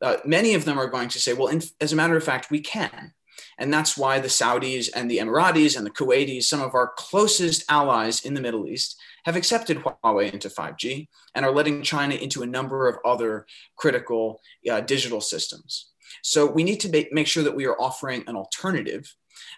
[0.00, 2.50] Uh, many of them are going to say, well, in, as a matter of fact,
[2.50, 3.12] we can.
[3.58, 7.64] And that's why the Saudis and the Emiratis and the Kuwaitis, some of our closest
[7.68, 12.42] allies in the Middle East, have accepted Huawei into 5G and are letting China into
[12.42, 13.46] a number of other
[13.76, 15.90] critical uh, digital systems.
[16.22, 19.14] So we need to make, sure that we are offering an alternative.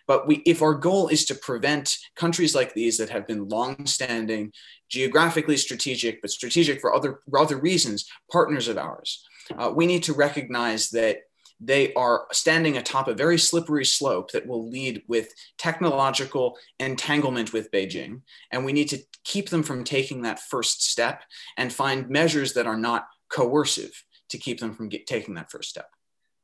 [0.07, 4.53] But we, if our goal is to prevent countries like these that have been long-standing,
[4.89, 9.25] geographically strategic, but strategic for other, for other reasons, partners of ours,
[9.57, 11.19] uh, we need to recognize that
[11.61, 17.71] they are standing atop a very slippery slope that will lead with technological entanglement with
[17.71, 18.23] Beijing.
[18.51, 21.23] And we need to keep them from taking that first step
[21.59, 25.69] and find measures that are not coercive to keep them from get, taking that first
[25.69, 25.91] step.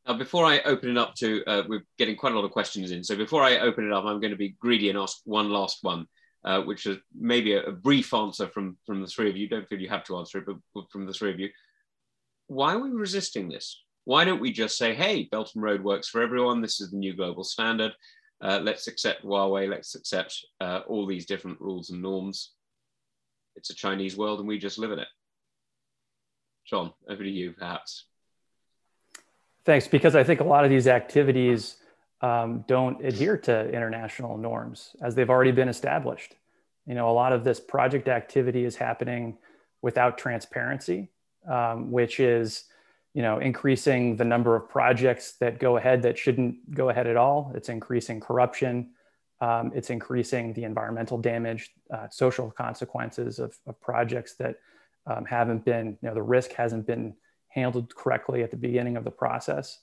[0.06, 2.90] Now, before I open it up to, uh, we're getting quite a lot of questions
[2.90, 3.02] in.
[3.02, 5.78] So before I open it up, I'm going to be greedy and ask one last
[5.82, 6.06] one,
[6.44, 9.48] uh, which is maybe a, a, brief answer from, from the three of you.
[9.48, 11.48] Don't feel you have to answer it, but from the three of you.
[12.46, 13.82] Why are we resisting this?
[14.06, 16.62] Why don't we just say, hey, Belt and Road works for everyone.
[16.62, 17.92] This is the new global standard.
[18.40, 19.68] Uh, let's accept Huawei.
[19.68, 22.52] Let's accept uh, all these different rules and norms.
[23.56, 25.08] It's a Chinese world and we just live in it.
[26.64, 28.04] John, over to you, perhaps.
[29.64, 31.78] Thanks, because I think a lot of these activities
[32.20, 36.36] um, don't adhere to international norms as they've already been established.
[36.86, 39.36] You know, a lot of this project activity is happening
[39.82, 41.10] without transparency,
[41.50, 42.66] um, which is
[43.16, 47.16] you know, increasing the number of projects that go ahead that shouldn't go ahead at
[47.16, 47.50] all.
[47.54, 48.90] It's increasing corruption.
[49.40, 54.56] Um, it's increasing the environmental damage, uh, social consequences of, of projects that
[55.06, 57.14] um, haven't been, you know, the risk hasn't been
[57.48, 59.78] handled correctly at the beginning of the process.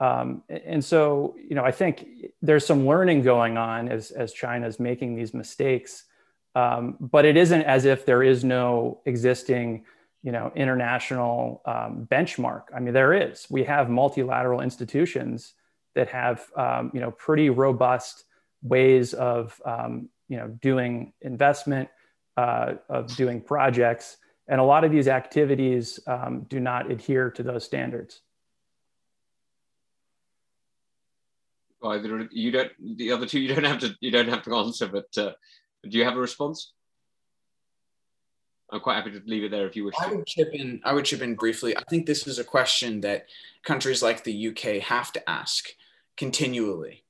[0.00, 2.06] Um, and so, you know, I think
[2.40, 6.04] there's some learning going on as, as China's making these mistakes.
[6.54, 9.84] Um, but it isn't as if there is no existing
[10.22, 12.64] you know international um, benchmark.
[12.74, 13.46] I mean there is.
[13.50, 15.54] We have multilateral institutions
[15.94, 18.24] that have um, you know pretty robust
[18.62, 21.88] ways of um, you know doing investment
[22.36, 24.16] uh, of doing projects.
[24.48, 28.20] And a lot of these activities um, do not adhere to those standards.
[31.82, 34.86] Either you don't the other two you don't have to you don't have to answer
[34.86, 35.32] but uh,
[35.88, 36.72] do you have a response
[38.72, 39.94] I'm quite happy to leave it there if you wish.
[40.00, 40.80] I would chip in.
[40.84, 41.76] I would chip in briefly.
[41.76, 43.26] I think this is a question that
[43.64, 45.68] countries like the UK have to ask
[46.16, 47.04] continually,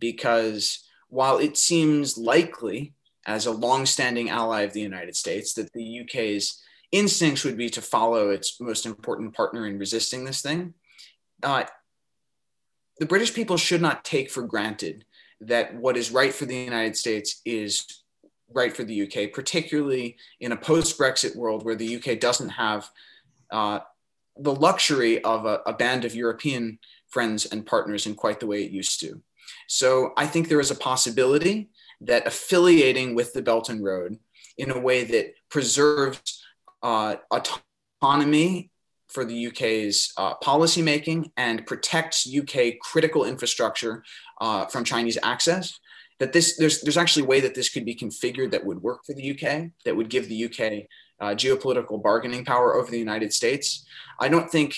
[0.00, 2.94] because while it seems likely,
[3.26, 7.82] as a long-standing ally of the United States, that the UK's instincts would be to
[7.82, 10.74] follow its most important partner in resisting this thing,
[11.42, 11.64] uh,
[12.98, 15.04] the British people should not take for granted
[15.40, 18.03] that what is right for the United States is
[18.54, 22.88] right for the UK, particularly in a post Brexit world where the UK doesn't have
[23.50, 23.80] uh,
[24.36, 28.64] the luxury of a, a, band of European friends and partners in quite the way
[28.64, 29.20] it used to.
[29.68, 34.18] So I think there is a possibility that affiliating with the Belt and Road
[34.58, 36.42] in a way that preserves
[36.82, 38.70] uh, autonomy
[39.08, 44.02] for the UK's uh, policymaking and protects UK critical infrastructure
[44.40, 45.78] uh, from Chinese access
[46.20, 49.04] that this there's there's actually a way that this could be configured that would work
[49.04, 50.86] for the UK that would give the UK
[51.20, 53.86] uh, geopolitical bargaining power over the United States.
[54.20, 54.76] I don't think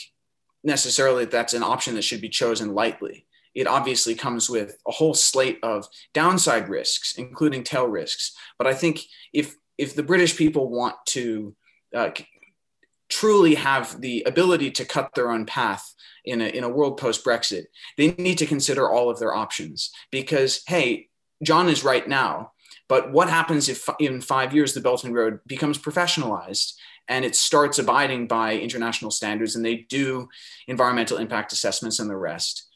[0.65, 3.27] necessarily that that's an option that should be chosen lightly.
[3.55, 8.35] It obviously comes with a whole slate of downside risks, including tail risks.
[8.59, 9.01] But I think
[9.33, 11.55] if if the British people want to
[11.95, 12.11] uh,
[13.09, 15.95] truly have the ability to cut their own path
[16.25, 17.65] in a, in a world post Brexit,
[17.97, 21.09] they need to consider all of their options because, hey,
[21.43, 22.53] John is right now.
[22.89, 26.75] But what happens if in five years the Belt and Road becomes professionalized
[27.09, 30.29] and it starts abiding by international standards and they do
[30.69, 32.69] environmental impact assessments and the rest?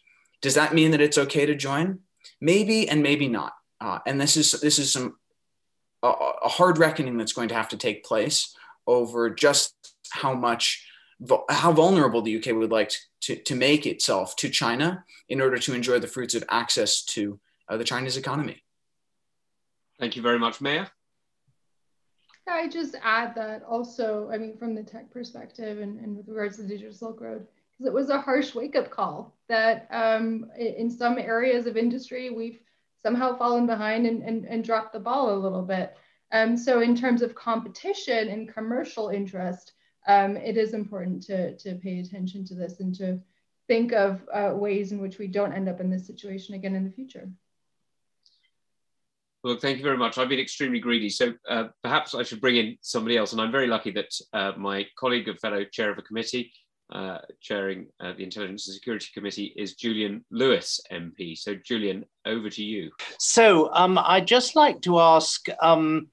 [0.43, 2.01] Does that mean that it's okay to join?
[2.41, 3.53] Maybe and maybe not.
[3.81, 5.17] Uh, and this is this is some
[6.03, 8.55] a, a hard reckoning that's going to have to take place
[8.87, 9.75] over just
[10.11, 10.87] how much
[11.51, 12.91] how vulnerable the UK would like
[13.21, 17.39] to, to make itself to China in order to enjoy the fruits of access to
[17.71, 18.63] uh, the Chinese economy.
[19.99, 20.91] Thank you very much, Meia.
[22.49, 26.57] I just add that also, I mean, from the tech perspective and, and with regards
[26.57, 30.51] to the digital Silk Road, because it was a harsh wake up call that um,
[30.59, 32.59] in some areas of industry, we've
[33.05, 35.97] somehow fallen behind and, and, and dropped the ball a little bit.
[36.33, 39.73] Um, so in terms of competition and commercial interest,
[40.09, 43.21] um, it is important to, to pay attention to this and to
[43.69, 46.85] think of uh, ways in which we don't end up in this situation again in
[46.85, 47.31] the future.
[49.43, 50.19] Well, thank you very much.
[50.19, 53.33] I've been extremely greedy, so uh, perhaps I should bring in somebody else.
[53.33, 56.53] And I'm very lucky that uh, my colleague and fellow chair of a committee,
[56.93, 61.39] uh, chairing uh, the Intelligence and Security Committee, is Julian Lewis, MP.
[61.39, 62.91] So, Julian, over to you.
[63.19, 66.09] So, um, I'd just like to ask um,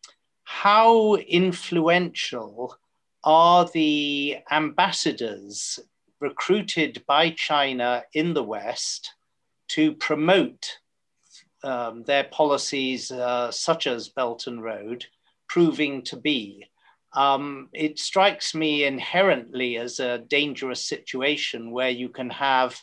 [0.46, 2.78] how influential
[3.26, 5.80] are the ambassadors
[6.22, 9.14] recruited by China in the West
[9.70, 10.78] to promote
[11.68, 15.06] um, their policies, uh, such as Belt and Road,
[15.50, 16.66] proving to be.
[17.14, 22.80] Um, it strikes me inherently as a dangerous situation where you can have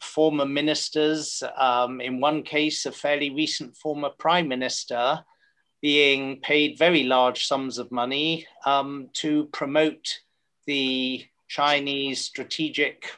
[0.00, 5.24] former ministers, um, in one case, a fairly recent former prime minister,
[5.80, 10.20] being paid very large sums of money um, to promote
[10.66, 13.10] the Chinese strategic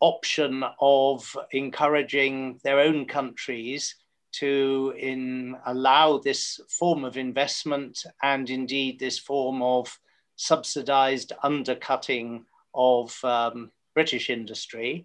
[0.00, 3.94] option of encouraging their own countries
[4.32, 9.98] to in allow this form of investment and indeed this form of
[10.36, 12.44] subsidized undercutting
[12.74, 15.04] of um, British industry.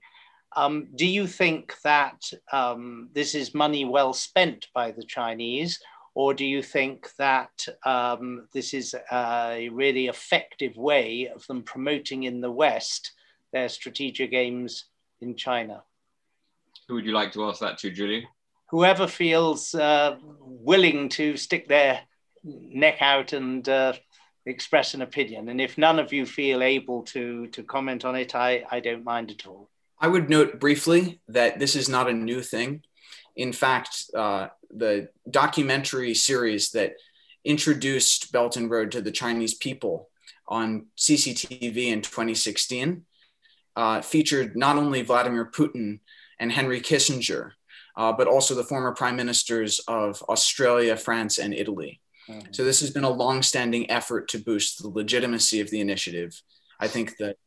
[0.56, 5.80] Um, do you think that um, this is money well spent by the Chinese,
[6.14, 12.24] or do you think that um, this is a really effective way of them promoting
[12.24, 13.12] in the West
[13.56, 14.86] their strategic aims
[15.22, 15.82] in China.
[16.90, 18.26] Who would you like to ask that to, Julian?
[18.70, 22.02] Whoever feels uh, willing to stick their
[22.44, 23.94] neck out and uh,
[24.46, 25.48] express an opinion.
[25.48, 29.06] And if none of you feel able to, to comment on it, I, I don't
[29.06, 29.70] mind at all.
[30.02, 32.82] I would note briefly that this is not a new thing.
[33.38, 36.96] In fact, uh, the documentary series that
[37.46, 40.10] introduced Belt and Road to the Chinese people
[40.46, 43.06] on CCTV in 2016
[43.76, 46.00] uh, featured not only Vladimir Putin
[46.40, 47.52] and Henry Kissinger,
[47.98, 52.02] uh, but also the former prime ministers of Australia, France, and Italy.
[52.30, 52.52] Mm-hmm.
[52.52, 56.42] So this has been a long-standing effort to boost the legitimacy of the initiative.
[56.80, 57.38] I think that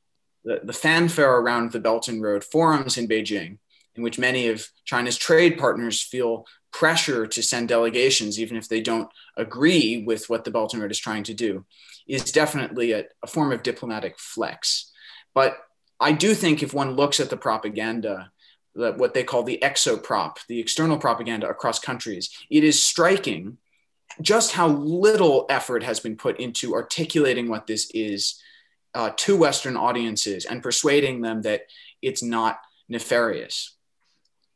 [0.44, 3.58] the, the fanfare around the Belt and Road forums in Beijing,
[3.96, 8.80] in which many of China's trade partners feel pressure to send delegations, even if they
[8.80, 11.64] don't agree with what the Belt and Road is trying to do,
[12.06, 14.92] is definitely a, a form of diplomatic flex.
[15.34, 15.58] But
[16.00, 18.30] I do think if one looks at the propaganda,
[18.74, 23.58] what they call the exoprop, the external propaganda across countries, it is striking
[24.20, 28.40] just how little effort has been put into articulating what this is
[28.94, 31.62] uh, to Western audiences and persuading them that
[32.02, 33.74] it's not nefarious.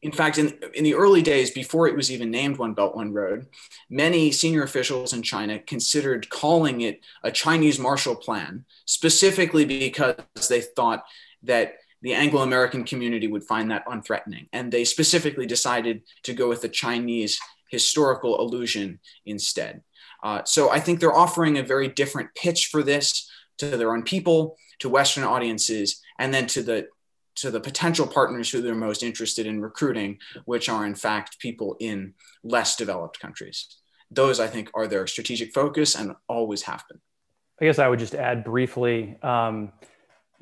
[0.00, 3.12] In fact, in, in the early days, before it was even named One Belt, One
[3.12, 3.46] Road,
[3.88, 10.16] many senior officials in China considered calling it a Chinese Marshall Plan, specifically because
[10.48, 11.04] they thought
[11.44, 14.48] that the Anglo American community would find that unthreatening.
[14.52, 17.38] And they specifically decided to go with the Chinese
[17.70, 19.82] historical allusion instead.
[20.22, 24.02] Uh, so I think they're offering a very different pitch for this to their own
[24.02, 26.88] people, to Western audiences, and then to the
[27.34, 31.76] to the potential partners who they're most interested in recruiting, which are in fact people
[31.80, 32.12] in
[32.44, 33.78] less developed countries.
[34.10, 37.00] Those, I think, are their strategic focus and always have been.
[37.58, 39.16] I guess I would just add briefly.
[39.22, 39.72] Um,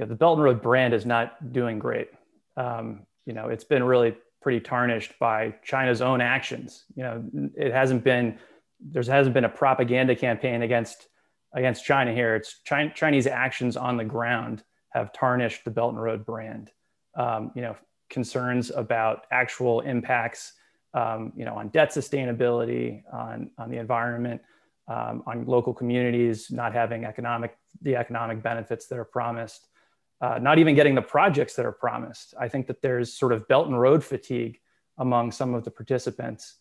[0.00, 2.08] you know, the Belt and Road brand is not doing great.
[2.56, 6.86] Um, you know, it's been really pretty tarnished by China's own actions.
[6.96, 7.24] You know,
[7.54, 8.38] it hasn't been
[8.80, 11.08] there hasn't been a propaganda campaign against
[11.52, 12.34] against China here.
[12.34, 16.70] It's China, Chinese actions on the ground have tarnished the Belt and Road brand.
[17.14, 17.76] Um, you know,
[18.08, 20.54] concerns about actual impacts,
[20.94, 24.40] um, you know, on debt sustainability, on on the environment,
[24.88, 29.66] um, on local communities not having economic the economic benefits that are promised
[30.20, 32.34] uh, not even getting the projects that are promised.
[32.38, 34.60] I think that there's sort of belt and road fatigue
[34.98, 36.56] among some of the participants.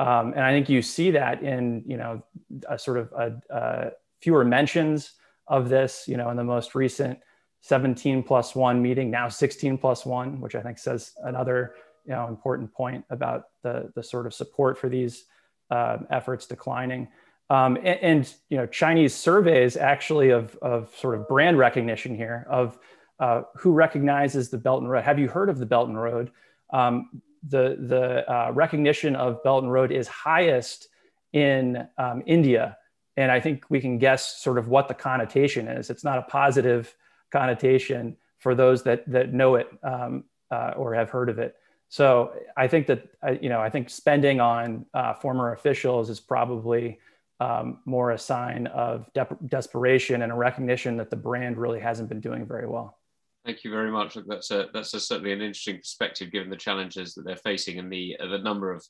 [0.00, 2.22] Um, and I think you see that in, you know,
[2.68, 3.90] a sort of a, a
[4.20, 5.12] fewer mentions
[5.46, 7.18] of this, you know, in the most recent
[7.60, 12.26] 17 plus one meeting, now 16 plus one, which I think says another, you know,
[12.26, 15.24] important point about the, the sort of support for these
[15.70, 17.08] uh, efforts declining.
[17.48, 22.46] Um, and, and, you know, Chinese surveys actually of, of sort of brand recognition here
[22.50, 22.78] of
[23.20, 25.04] uh, who recognizes the Belt and Road.
[25.04, 26.30] Have you heard of the Belt and Road?
[26.72, 30.88] Um, the the uh, recognition of Belt and Road is highest
[31.32, 32.76] in um, India,
[33.16, 35.90] and I think we can guess sort of what the connotation is.
[35.90, 36.94] It's not a positive
[37.30, 41.56] connotation for those that that know it um, uh, or have heard of it.
[41.88, 43.06] So I think that
[43.40, 46.98] you know I think spending on uh, former officials is probably
[47.40, 52.08] um, more a sign of de- desperation and a recognition that the brand really hasn't
[52.08, 52.98] been doing very well.
[53.44, 54.16] Thank you very much.
[54.26, 57.92] That's a, that's a, certainly an interesting perspective given the challenges that they're facing and
[57.92, 58.84] the uh, the number of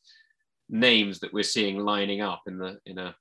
[0.69, 3.15] names that we're seeing lining up in the in a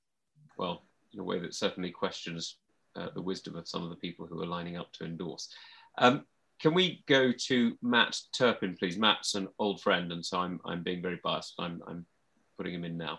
[0.56, 2.58] well in a way that certainly questions
[2.94, 5.48] uh, the wisdom of some of the people who are lining up to endorse.
[5.98, 6.24] Um,
[6.60, 8.96] can we go to Matt Turpin, please?
[8.96, 11.54] Matt's an old friend, and so I'm I'm being very biased.
[11.58, 12.06] I'm I'm
[12.56, 13.18] putting him in now.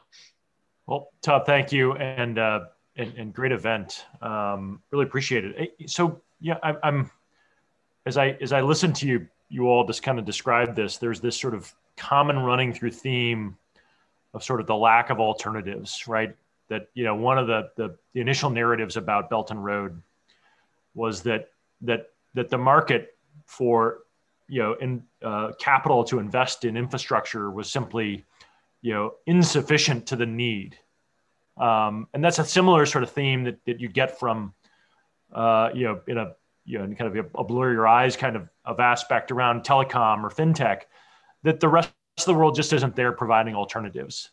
[0.87, 2.61] Well, Tom, thank you, and uh,
[2.95, 4.05] and, and great event.
[4.21, 5.89] Um, really appreciate it.
[5.89, 7.11] So yeah, I, I'm
[8.05, 10.97] as I as I listen to you, you all just kind of describe this.
[10.97, 13.57] There's this sort of common running through theme
[14.33, 16.35] of sort of the lack of alternatives, right?
[16.69, 20.01] That you know, one of the the, the initial narratives about Belt and Road
[20.93, 21.49] was that
[21.81, 23.99] that that the market for
[24.47, 28.23] you know in uh, capital to invest in infrastructure was simply
[28.81, 30.77] you know insufficient to the need
[31.57, 34.53] um, and that's a similar sort of theme that, that you get from
[35.33, 36.33] uh, you know in a
[36.65, 40.29] you know kind of a, blur your eyes kind of, of aspect around telecom or
[40.29, 40.81] fintech
[41.43, 44.31] that the rest of the world just isn't there providing alternatives.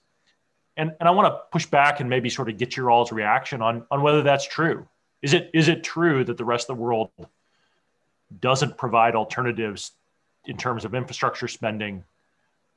[0.78, 3.60] And, and i want to push back and maybe sort of get your all's reaction
[3.60, 4.88] on, on whether that's true.
[5.20, 7.10] Is it is it true that the rest of the world
[8.40, 9.92] doesn't provide alternatives
[10.46, 12.02] in terms of infrastructure spending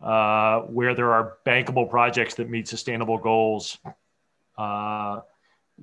[0.02, 3.78] uh, where there are bankable projects that meet sustainable goals,
[4.58, 5.22] uh,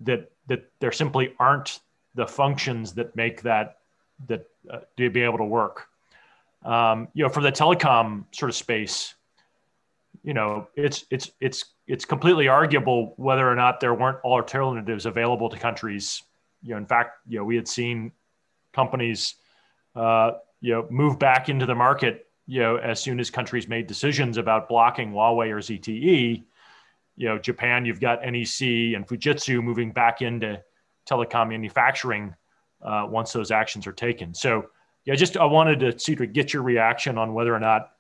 [0.02, 1.80] that that there simply aren't
[2.14, 3.78] the functions that make that
[4.28, 5.88] that uh, to be able to work.
[6.64, 9.14] Um, you know, for the telecom sort of space,
[10.22, 15.48] you know, it's it's it's it's completely arguable whether or not there weren't alternatives available
[15.48, 16.22] to countries.
[16.62, 18.12] You know, in fact, you know, we had seen
[18.72, 19.34] companies,
[19.96, 23.86] uh, you know, move back into the market you know, as soon as countries made
[23.86, 26.42] decisions about blocking Huawei or ZTE,
[27.16, 30.60] you know, Japan, you've got NEC and Fujitsu moving back into
[31.08, 32.34] telecom manufacturing
[32.82, 34.34] uh, once those actions are taken.
[34.34, 34.66] So,
[35.04, 37.92] yeah, just I wanted to see to get your reaction on whether or not,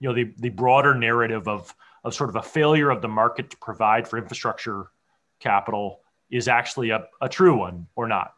[0.00, 1.74] you know, the the broader narrative of
[2.04, 4.90] of sort of a failure of the market to provide for infrastructure
[5.40, 6.00] capital
[6.30, 8.34] is actually a, a true one or not.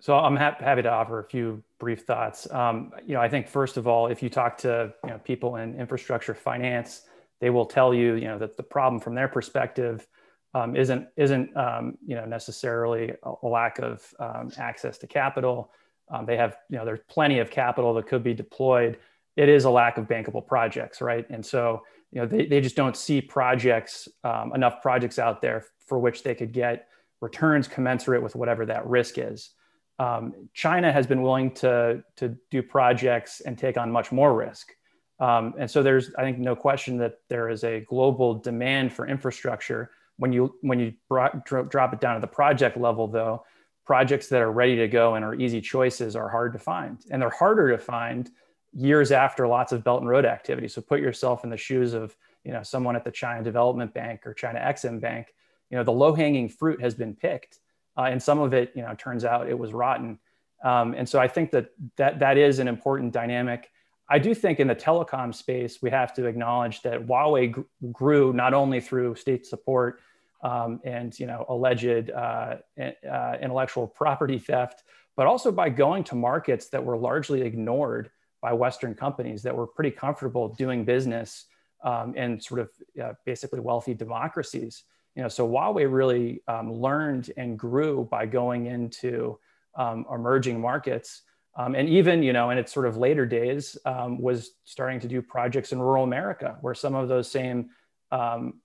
[0.00, 2.50] So I'm ha- happy to offer a few brief thoughts.
[2.50, 5.56] Um, you know, I think first of all, if you talk to you know, people
[5.56, 7.02] in infrastructure finance,
[7.40, 10.06] they will tell you, you know, that the problem from their perspective
[10.54, 15.70] um, isn't isn't um, you know necessarily a, lack of um, access to capital.
[16.10, 18.98] Um, they have, you know, there's plenty of capital that could be deployed.
[19.36, 21.24] It is a lack of bankable projects, right?
[21.30, 25.64] And so, you know, they, they just don't see projects um, enough projects out there
[25.86, 26.88] for which they could get
[27.22, 29.52] returns commensurate with whatever that risk is
[29.98, 34.72] um, China has been willing to, to do projects and take on much more risk.
[35.20, 39.92] And so there's, I think, no question that there is a global demand for infrastructure.
[40.22, 43.44] When you, when you brought, drop it down to the project level, though,
[43.84, 46.98] projects that are ready to go and are easy choices are hard to find.
[47.10, 48.30] And they're harder to find
[48.72, 50.68] years after lots of Belt and Road activity.
[50.68, 54.26] So put yourself in the shoes of you know, someone at the China Development Bank
[54.26, 55.34] or China Exim Bank.
[55.70, 57.58] You know, the low hanging fruit has been picked
[57.96, 60.18] uh, and some of it, you know, turns out it was rotten.
[60.64, 63.70] Um, and so I think that, that that is an important dynamic.
[64.08, 68.32] I do think in the telecom space, we have to acknowledge that Huawei gr- grew
[68.32, 70.00] not only through state support
[70.42, 74.82] um, and you know alleged uh, uh, intellectual property theft,
[75.16, 79.66] but also by going to markets that were largely ignored by Western companies that were
[79.66, 81.46] pretty comfortable doing business
[81.84, 82.70] um, in sort of
[83.02, 84.84] uh, basically wealthy democracies
[85.14, 89.38] you know, so Huawei really um, learned and grew by going into
[89.74, 91.22] um, emerging markets.
[91.54, 95.08] Um, and even, you know, in its sort of later days, um, was starting to
[95.08, 97.70] do projects in rural America where some of those same,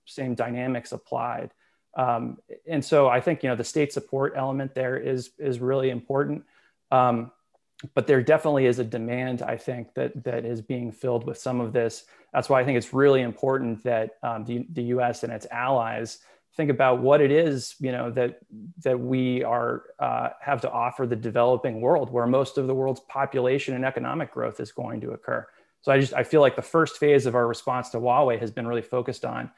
[0.06, 1.50] same dynamics applied.
[1.96, 5.90] Um, and so I think, you know, the state support element there is, is really
[5.90, 6.44] important.
[6.90, 7.32] Um,
[7.94, 11.60] but there definitely is a demand, I think, that, that is being filled with some
[11.60, 12.04] of this.
[12.32, 16.18] That's why I think it's really important that the, the US and its allies
[16.58, 18.40] think about what it is you know that
[18.82, 23.00] that we are uh, have to offer the developing world where most of the world's
[23.08, 25.46] population and economic growth is going to occur
[25.80, 28.50] so i just i feel like the first phase of our response to huawei has
[28.50, 29.48] been really focused on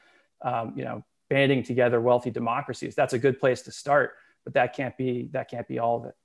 [0.43, 4.11] um, you know banding together wealthy democracies that's a good place to start
[4.43, 6.15] but that can't be that can't be all of it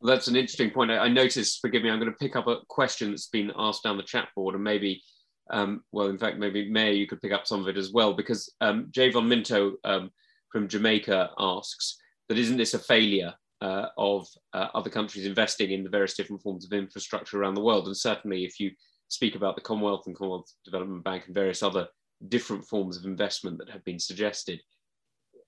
[0.00, 2.58] well, that's an interesting point i noticed forgive me i'm going to pick up a
[2.68, 5.02] question that's been asked down the chat board and maybe
[5.50, 8.14] um, well, in fact, maybe Meia, you could pick up some of it as well,
[8.14, 10.10] because um, Javon Minto um,
[10.50, 11.98] from Jamaica asks
[12.28, 16.42] that isn't this a failure uh, of uh, other countries investing in the various different
[16.42, 17.86] forms of infrastructure around the world.
[17.86, 18.70] And certainly, if you
[19.08, 21.88] speak about the Commonwealth and Commonwealth Development Bank and various other
[22.28, 24.60] different forms of investment that have been suggested,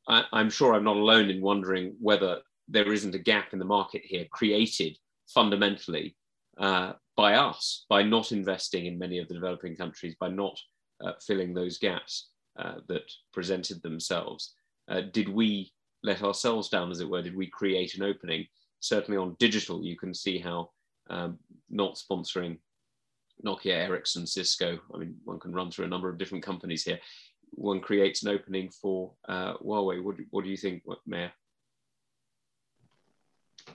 [0.08, 3.64] I, I'm sure I'm not alone in wondering whether there isn't a gap in the
[3.64, 4.96] market here created
[5.28, 6.16] fundamentally
[6.58, 10.58] uh, by us, by not investing in many of the developing countries, by not
[11.04, 14.54] uh, filling those gaps uh, that presented themselves.
[14.88, 15.72] Uh, did we
[16.02, 17.22] let ourselves down, as it were?
[17.22, 18.46] Did we create an opening?
[18.80, 20.70] Certainly on digital, you can see how
[21.10, 22.58] um, not sponsoring
[23.44, 26.98] Nokia, Ericsson, Cisco, I mean, one can run through a number of different companies here.
[27.50, 30.02] One creates an opening for uh, Huawei.
[30.02, 31.32] What, what do you think, Meia?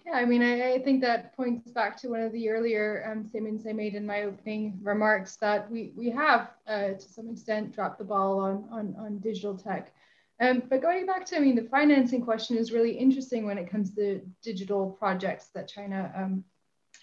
[0.05, 3.28] Yeah, I mean, I, I, think that points back to one of the earlier um,
[3.28, 7.76] statements I made in my opening remarks that we, we have, uh, to some extent,
[7.76, 9.93] dropped the ball on, on, on digital tech.
[10.39, 13.70] Um, but going back to, I mean, the financing question is really interesting when it
[13.70, 16.43] comes to digital projects that China um,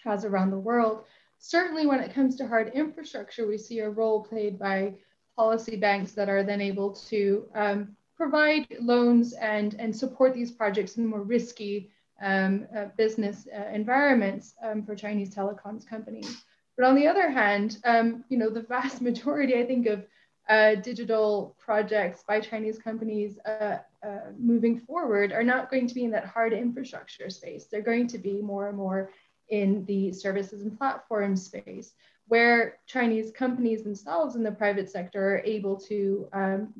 [0.03, 1.05] has around the world.
[1.39, 4.95] Certainly when it comes to hard infrastructure, we see a role played by
[5.35, 10.97] policy banks that are then able to um, provide loans and, and support these projects
[10.97, 11.89] in more risky
[12.21, 16.43] um, uh, business uh, environments um, for Chinese telecoms companies.
[16.77, 20.05] But on the other hand, um, you know, the vast majority, I think, of
[20.49, 26.03] uh, digital projects by Chinese companies uh, uh, moving forward are not going to be
[26.03, 27.65] in that hard infrastructure space.
[27.65, 29.11] They're going to be more and more
[29.49, 31.93] in the services and platform space,
[32.27, 36.73] where Chinese companies themselves in the private sector are able to um,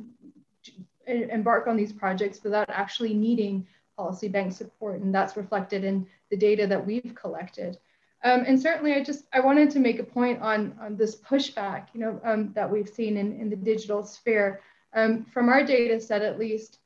[1.07, 3.65] embark on these projects without actually needing
[3.97, 7.78] policy bank support, and that's reflected in the data that we've collected.
[8.24, 11.88] Um, and certainly, I just I wanted to make a point on on this pushback,
[11.93, 14.61] you know, um, that we've seen in in the digital sphere.
[14.93, 16.80] Um, from our data set, at least,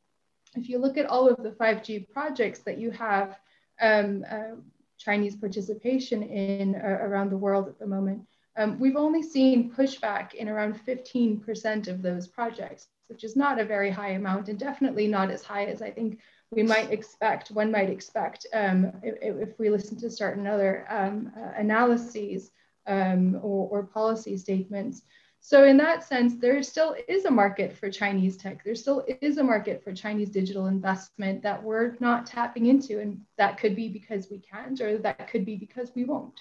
[0.55, 3.39] if you look at all of the 5G projects that you have
[3.81, 4.55] um, uh,
[5.03, 8.25] Chinese participation in uh, around the world at the moment,
[8.55, 13.65] um, we've only seen pushback in around 15% of those projects, which is not a
[13.65, 16.19] very high amount and definitely not as high as I think
[16.51, 19.15] we might expect, one might expect, um, if,
[19.49, 22.51] if, we listen to certain other um, uh, analyses
[22.85, 25.01] um, or, or, policy statements.
[25.45, 28.63] So in that sense, there still is a market for Chinese tech.
[28.63, 33.01] There still is a market for Chinese digital investment that we're not tapping into.
[33.01, 36.39] And that could be because we can't, or that could be because we won't.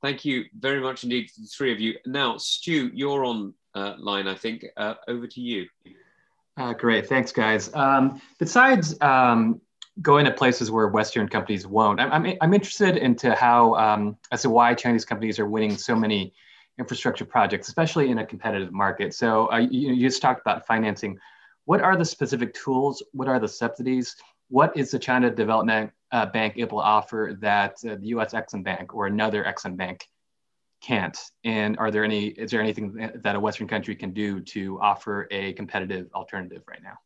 [0.00, 1.98] Thank you very much indeed, the three of you.
[2.06, 4.64] Now, Stu, you're on uh, line, I think.
[4.74, 5.66] Uh, over to you.
[6.56, 7.74] Uh, great, thanks, guys.
[7.74, 9.60] Um, besides um,
[10.02, 14.42] going to places where Western companies won't, I'm, I'm, I'm interested into how, um, as
[14.42, 16.34] to why Chinese companies are winning so many
[16.78, 19.14] infrastructure projects, especially in a competitive market.
[19.14, 21.18] So uh, you, you just talked about financing.
[21.64, 23.02] What are the specific tools?
[23.12, 24.16] What are the subsidies?
[24.48, 28.32] What is the China Development uh, Bank able to offer that uh, the U.S.
[28.34, 30.06] Exim Bank or another Exim Bank
[30.82, 31.18] can't?
[31.44, 35.26] And are there any, is there anything that a Western country can do to offer
[35.30, 36.98] a competitive alternative right now?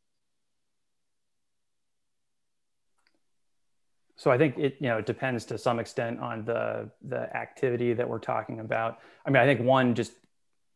[4.20, 7.94] So I think it, you know, it depends to some extent on the, the activity
[7.94, 8.98] that we're talking about.
[9.24, 10.12] I mean, I think one, just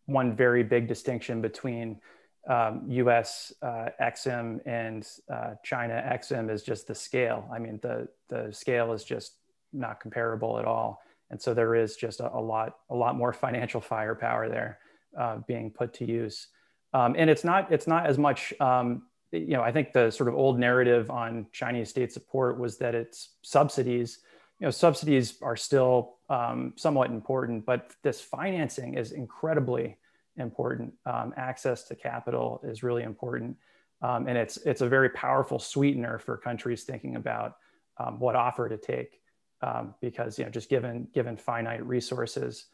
[0.07, 2.01] one very big distinction between
[2.49, 7.47] um, US uh, Exim and uh, China Exim is just the scale.
[7.53, 9.35] I mean, the, the scale is just
[9.75, 13.33] not comparable at all and so there is just a, a lot a lot more
[13.33, 14.79] financial firepower there
[15.19, 16.49] uh, being put to use
[16.93, 19.03] um, and it's not it's not as much um,
[19.39, 22.95] you know i think the sort of old narrative on chinese state support was that
[22.95, 24.19] it's subsidies.
[24.61, 29.99] You know subsidies are still um, somewhat important but this financing is incredibly
[30.37, 30.93] important.
[31.07, 33.57] Um, access to capital is really important.
[34.03, 37.57] Um, and it's it's a very powerful sweetener for countries thinking about
[37.99, 39.21] um, what offer to take
[39.63, 42.67] um, because you know just given given finite resources.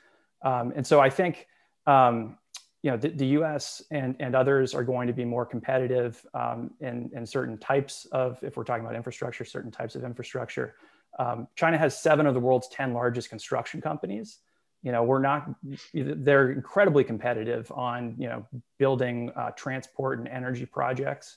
[0.42, 1.46] Um, and so I think
[1.86, 2.38] um,
[2.82, 3.82] you know the, the, U.S.
[3.90, 8.38] and and others are going to be more competitive um, in in certain types of
[8.42, 10.74] if we're talking about infrastructure, certain types of infrastructure.
[11.18, 14.38] Um, China has seven of the world's ten largest construction companies.
[14.82, 15.50] You know, we're not;
[15.92, 18.46] they're incredibly competitive on you know
[18.78, 21.36] building uh, transport and energy projects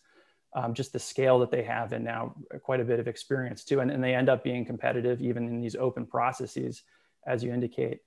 [0.55, 3.79] um, just the scale that they have and now quite a bit of experience too.
[3.79, 6.83] And, and they end up being competitive even in these open processes,
[7.25, 8.01] as you indicate.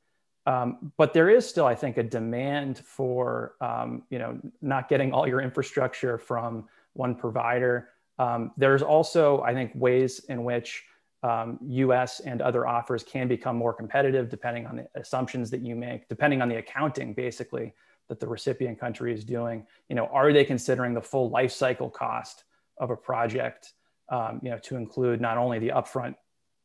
[0.47, 5.13] Um, but there is still, I think, a demand for um, you know not getting
[5.13, 7.89] all your infrastructure from one provider.
[8.19, 10.85] Um, there's also, I think, ways in which
[11.23, 12.21] U.S.
[12.21, 16.09] Um, and other offers can become more competitive depending on the assumptions that you make,
[16.09, 17.75] depending on the accounting, basically
[18.09, 19.67] that the recipient country is doing.
[19.89, 22.45] You know, are they considering the full life cycle cost
[22.79, 23.73] of a project
[24.09, 26.15] um, you know, to include not only the upfront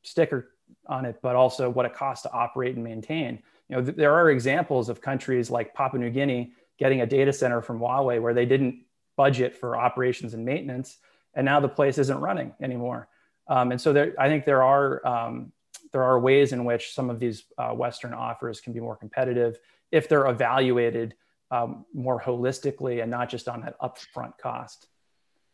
[0.03, 0.51] sticker
[0.87, 3.41] on it, but also what it costs to operate and maintain.
[3.71, 7.31] You know, th- there are examples of countries like Papua New Guinea getting a data
[7.31, 8.83] center from Huawei where they didn't
[9.15, 10.97] budget for operations and maintenance,
[11.33, 13.07] and now the place isn't running anymore.
[13.47, 15.53] Um, and so there, I think there are um,
[15.93, 19.57] there are ways in which some of these uh, Western offers can be more competitive
[19.89, 21.15] if they're evaluated
[21.49, 24.87] um, more holistically and not just on that upfront cost.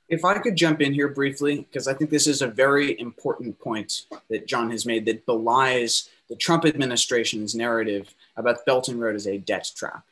[0.09, 3.59] If I could jump in here briefly, because I think this is a very important
[3.59, 9.15] point that John has made that belies the Trump administration's narrative about Belt and Road
[9.15, 10.03] as a debt trap.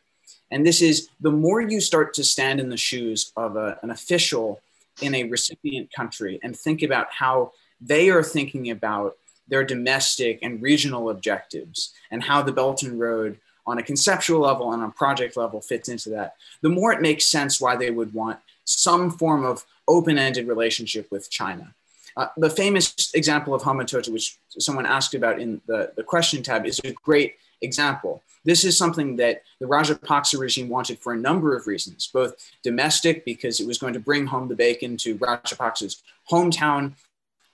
[0.51, 3.89] And this is the more you start to stand in the shoes of a, an
[3.89, 4.61] official
[5.01, 7.51] in a recipient country and think about how
[7.82, 13.39] they are thinking about their domestic and regional objectives and how the Belt and Road
[13.68, 17.26] on a conceptual level and on project level fits into that, the more it makes
[17.26, 21.74] sense why they would want some form of open-ended relationship with China.
[22.18, 26.66] Uh, the famous example of Hambantota, which someone asked about in the, the question tab,
[26.66, 28.22] is a great example.
[28.45, 33.26] This is something that the Rajapaksa regime wanted for a number of reasons, both domestic,
[33.26, 36.93] because it was going to bring home the bacon to Rajapaksa's hometown,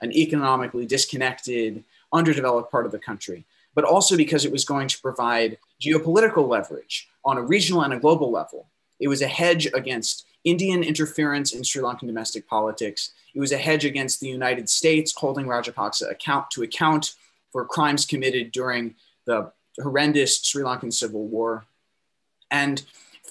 [0.00, 1.82] an economically disconnected,
[2.12, 3.44] underdeveloped part of the country,
[3.74, 7.98] but also because it was going to provide geopolitical leverage on a regional and a
[7.98, 8.66] global level.
[9.00, 13.12] It was a hedge against Indian interference in Sri Lankan domestic politics.
[13.34, 17.14] It was a hedge against the United States holding Rajapaksa account to account
[17.50, 21.64] for crimes committed during the horrendous Sri Lankan civil war.
[22.50, 22.82] And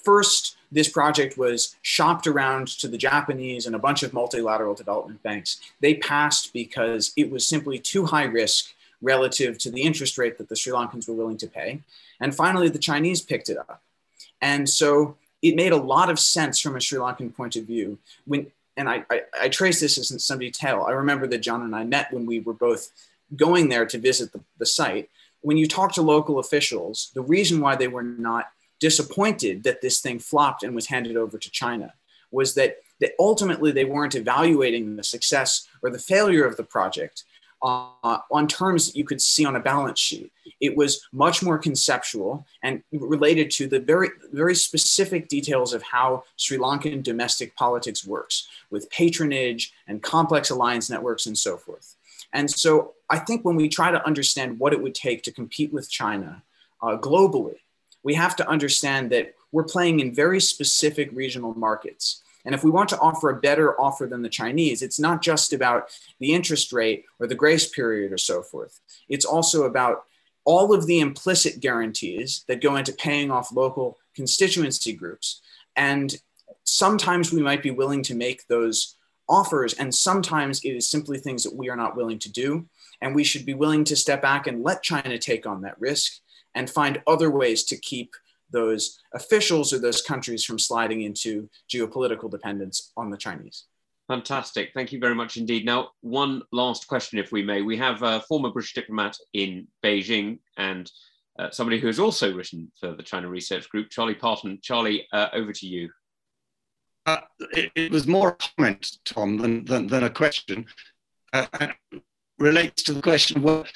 [0.03, 5.21] first, this project was shopped around to the Japanese and a bunch of multilateral development
[5.21, 5.59] banks.
[5.81, 10.47] They passed because it was simply too high risk relative to the interest rate that
[10.47, 11.81] the Sri Lankans were willing to pay.
[12.19, 13.81] And finally, the Chinese picked it up.
[14.41, 17.97] And so it made a lot of sense from a Sri Lankan point of view.
[18.25, 20.85] When, and I, I, I trace this in some detail.
[20.87, 22.91] I remember that John and I met when we were both
[23.35, 25.09] going there to visit the, the site.
[25.41, 29.99] When you talk to local officials, the reason why they were not disappointed that this
[29.99, 31.93] thing flopped and was handed over to China
[32.31, 37.23] was that, that ultimately they weren't evaluating the success or the failure of the project
[37.63, 40.31] uh, on terms that you could see on a balance sheet.
[40.59, 46.23] It was much more conceptual and related to the very, very specific details of how
[46.37, 51.95] Sri Lankan domestic politics works with patronage and complex alliance networks and so forth.
[52.33, 55.73] And so I think when we try to understand what it would take to compete
[55.73, 56.43] with China
[56.81, 57.57] uh, globally,
[58.03, 62.23] we have to understand that we're playing in very specific regional markets.
[62.45, 65.53] And if we want to offer a better offer than the Chinese, it's not just
[65.53, 65.89] about
[66.19, 68.79] the interest rate or the grace period or so forth.
[69.09, 70.05] It's also about
[70.43, 75.41] all of the implicit guarantees that go into paying off local constituency groups.
[75.75, 76.15] And
[76.63, 78.95] sometimes we might be willing to make those
[79.29, 82.65] offers, and sometimes it is simply things that we are not willing to do.
[83.01, 86.19] And we should be willing to step back and let China take on that risk
[86.53, 88.13] and find other ways to keep
[88.51, 93.65] those officials or those countries from sliding into geopolitical dependence on the Chinese.
[94.07, 94.71] Fantastic.
[94.73, 95.65] Thank you very much indeed.
[95.65, 97.61] Now, one last question, if we may.
[97.61, 100.91] We have a former British diplomat in Beijing and
[101.39, 104.59] uh, somebody who has also written for the China Research Group, Charlie Parton.
[104.61, 105.89] Charlie, uh, over to you.
[107.05, 107.21] Uh,
[107.53, 110.65] it, it, was more a comment, Tom, than, than, than a question.
[111.33, 111.47] Uh,
[112.37, 113.71] relates to the question of what,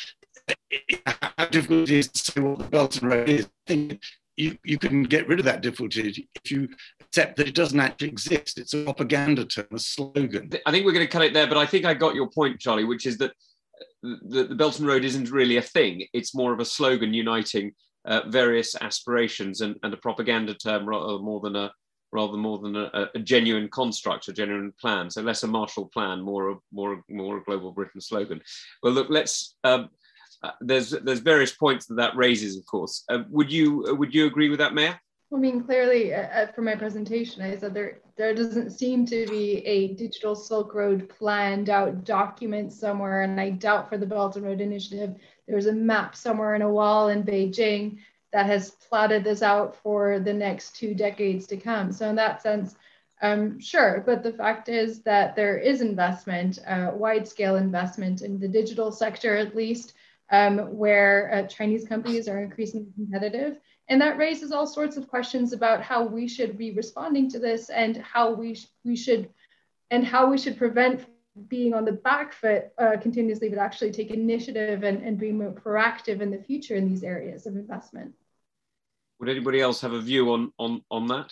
[1.06, 3.46] how difficult it is to say what the Belt and Road is.
[3.46, 4.02] I think
[4.38, 6.70] you, you can get rid of that difficulty if you
[7.00, 8.58] accept that it doesn't actually exist.
[8.58, 10.52] It's a propaganda term, a slogan.
[10.66, 12.60] I think we're going to cut it there, but I think I got your point,
[12.60, 13.32] Charlie, which is that
[14.04, 16.06] the, the Belt and Road isn't really a thing.
[16.14, 17.74] It's more of a slogan uniting
[18.06, 21.72] uh, various aspirations and, and a propaganda term rather more than a
[22.12, 25.10] rather more than a, a, genuine construct, a genuine plan.
[25.10, 28.42] So less a Marshall Plan, more a more more a global Britain slogan.
[28.84, 29.88] Well, look, let's um, uh,
[30.62, 33.04] there's there's various points that that raises, of course.
[33.10, 35.00] Uh, would you uh, would you agree with that, Meia?
[35.34, 39.26] I mean, clearly, uh, uh, for my presentation, I said there there doesn't seem to
[39.28, 44.36] be a digital Silk Road planned out document somewhere, and I doubt for the Belt
[44.36, 45.16] and Road Initiative
[45.48, 48.00] there's a map somewhere in a wall in Beijing
[48.34, 51.91] that has plotted this out for the next two decades to come.
[51.91, 52.76] So in that sense,
[53.22, 58.39] um, sure, but the fact is that there is investment, uh, wide scale investment in
[58.39, 59.93] the digital sector at least,
[60.32, 63.58] um, where uh, Chinese companies are increasingly competitive.
[63.88, 67.70] And that raises all sorts of questions about how we should be responding to this
[67.70, 69.30] and how we, sh we should
[69.92, 71.06] and how we should prevent
[71.48, 75.52] being on the back foot uh, continuously, but actually take initiative and, and be more
[75.52, 78.14] proactive in the future in these areas of investment.
[79.20, 81.32] Would anybody else have a view on, on, on that?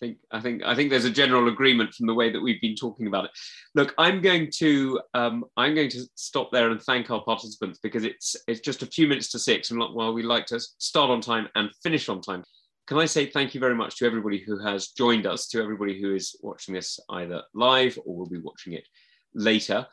[0.00, 2.76] Think I think I think there's a general agreement from the way that we've been
[2.76, 3.30] talking about it.
[3.74, 8.04] Look, I'm going to um, I'm going to stop there and thank our participants because
[8.04, 11.20] it's it's just a few minutes to six, and while we like to start on
[11.20, 12.44] time and finish on time,
[12.86, 16.00] can I say thank you very much to everybody who has joined us, to everybody
[16.00, 18.86] who is watching this either live or will be watching it
[19.34, 19.84] later.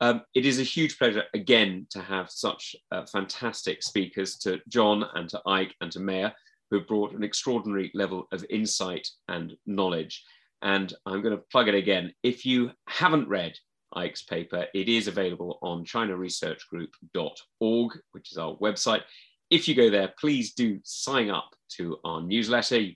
[0.00, 5.04] Um, it is a huge pleasure again to have such uh, fantastic speakers to John
[5.14, 6.34] and to Eyck and to Meia
[6.70, 10.24] who brought an extraordinary level of insight and knowledge.
[10.62, 12.12] And I'm going to plug it again.
[12.22, 13.54] If you haven't read
[13.94, 19.02] Eyck's paper, it is available on chinaresearchgroup.org, which is our website.
[19.50, 22.86] If you go there, please do sign up to our newsletter.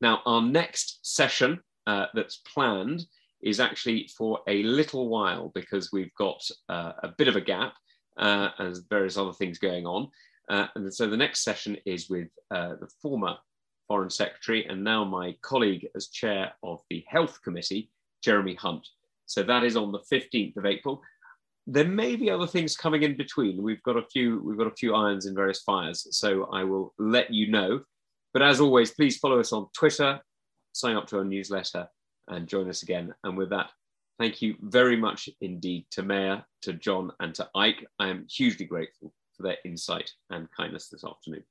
[0.00, 3.04] Now, our next session uh, that's planned
[3.42, 7.74] is actually for a little while because we've got uh, a bit of a gap
[8.18, 10.08] uh, as various other things going on.
[10.50, 13.36] Uh, and so the next session is with uh, the former
[13.86, 17.88] Foreign Secretary and now my colleague as chair of the Health Committee,
[18.22, 18.86] Jeremy Hunt.
[19.26, 21.02] So that is on the 15th of April.
[21.68, 23.62] There may be other things coming in between.
[23.62, 26.06] We've got a few, we've got a few irons in various fires.
[26.10, 27.82] So I will let you know.
[28.32, 30.20] But as always, please follow us on Twitter,
[30.72, 31.86] sign up to our newsletter
[32.26, 33.14] and join us again.
[33.22, 33.70] And with that,
[34.18, 37.84] thank you very much indeed to Meia, to John and to Eyck.
[38.00, 41.42] I am hugely grateful for their insight and kindness this afternoon.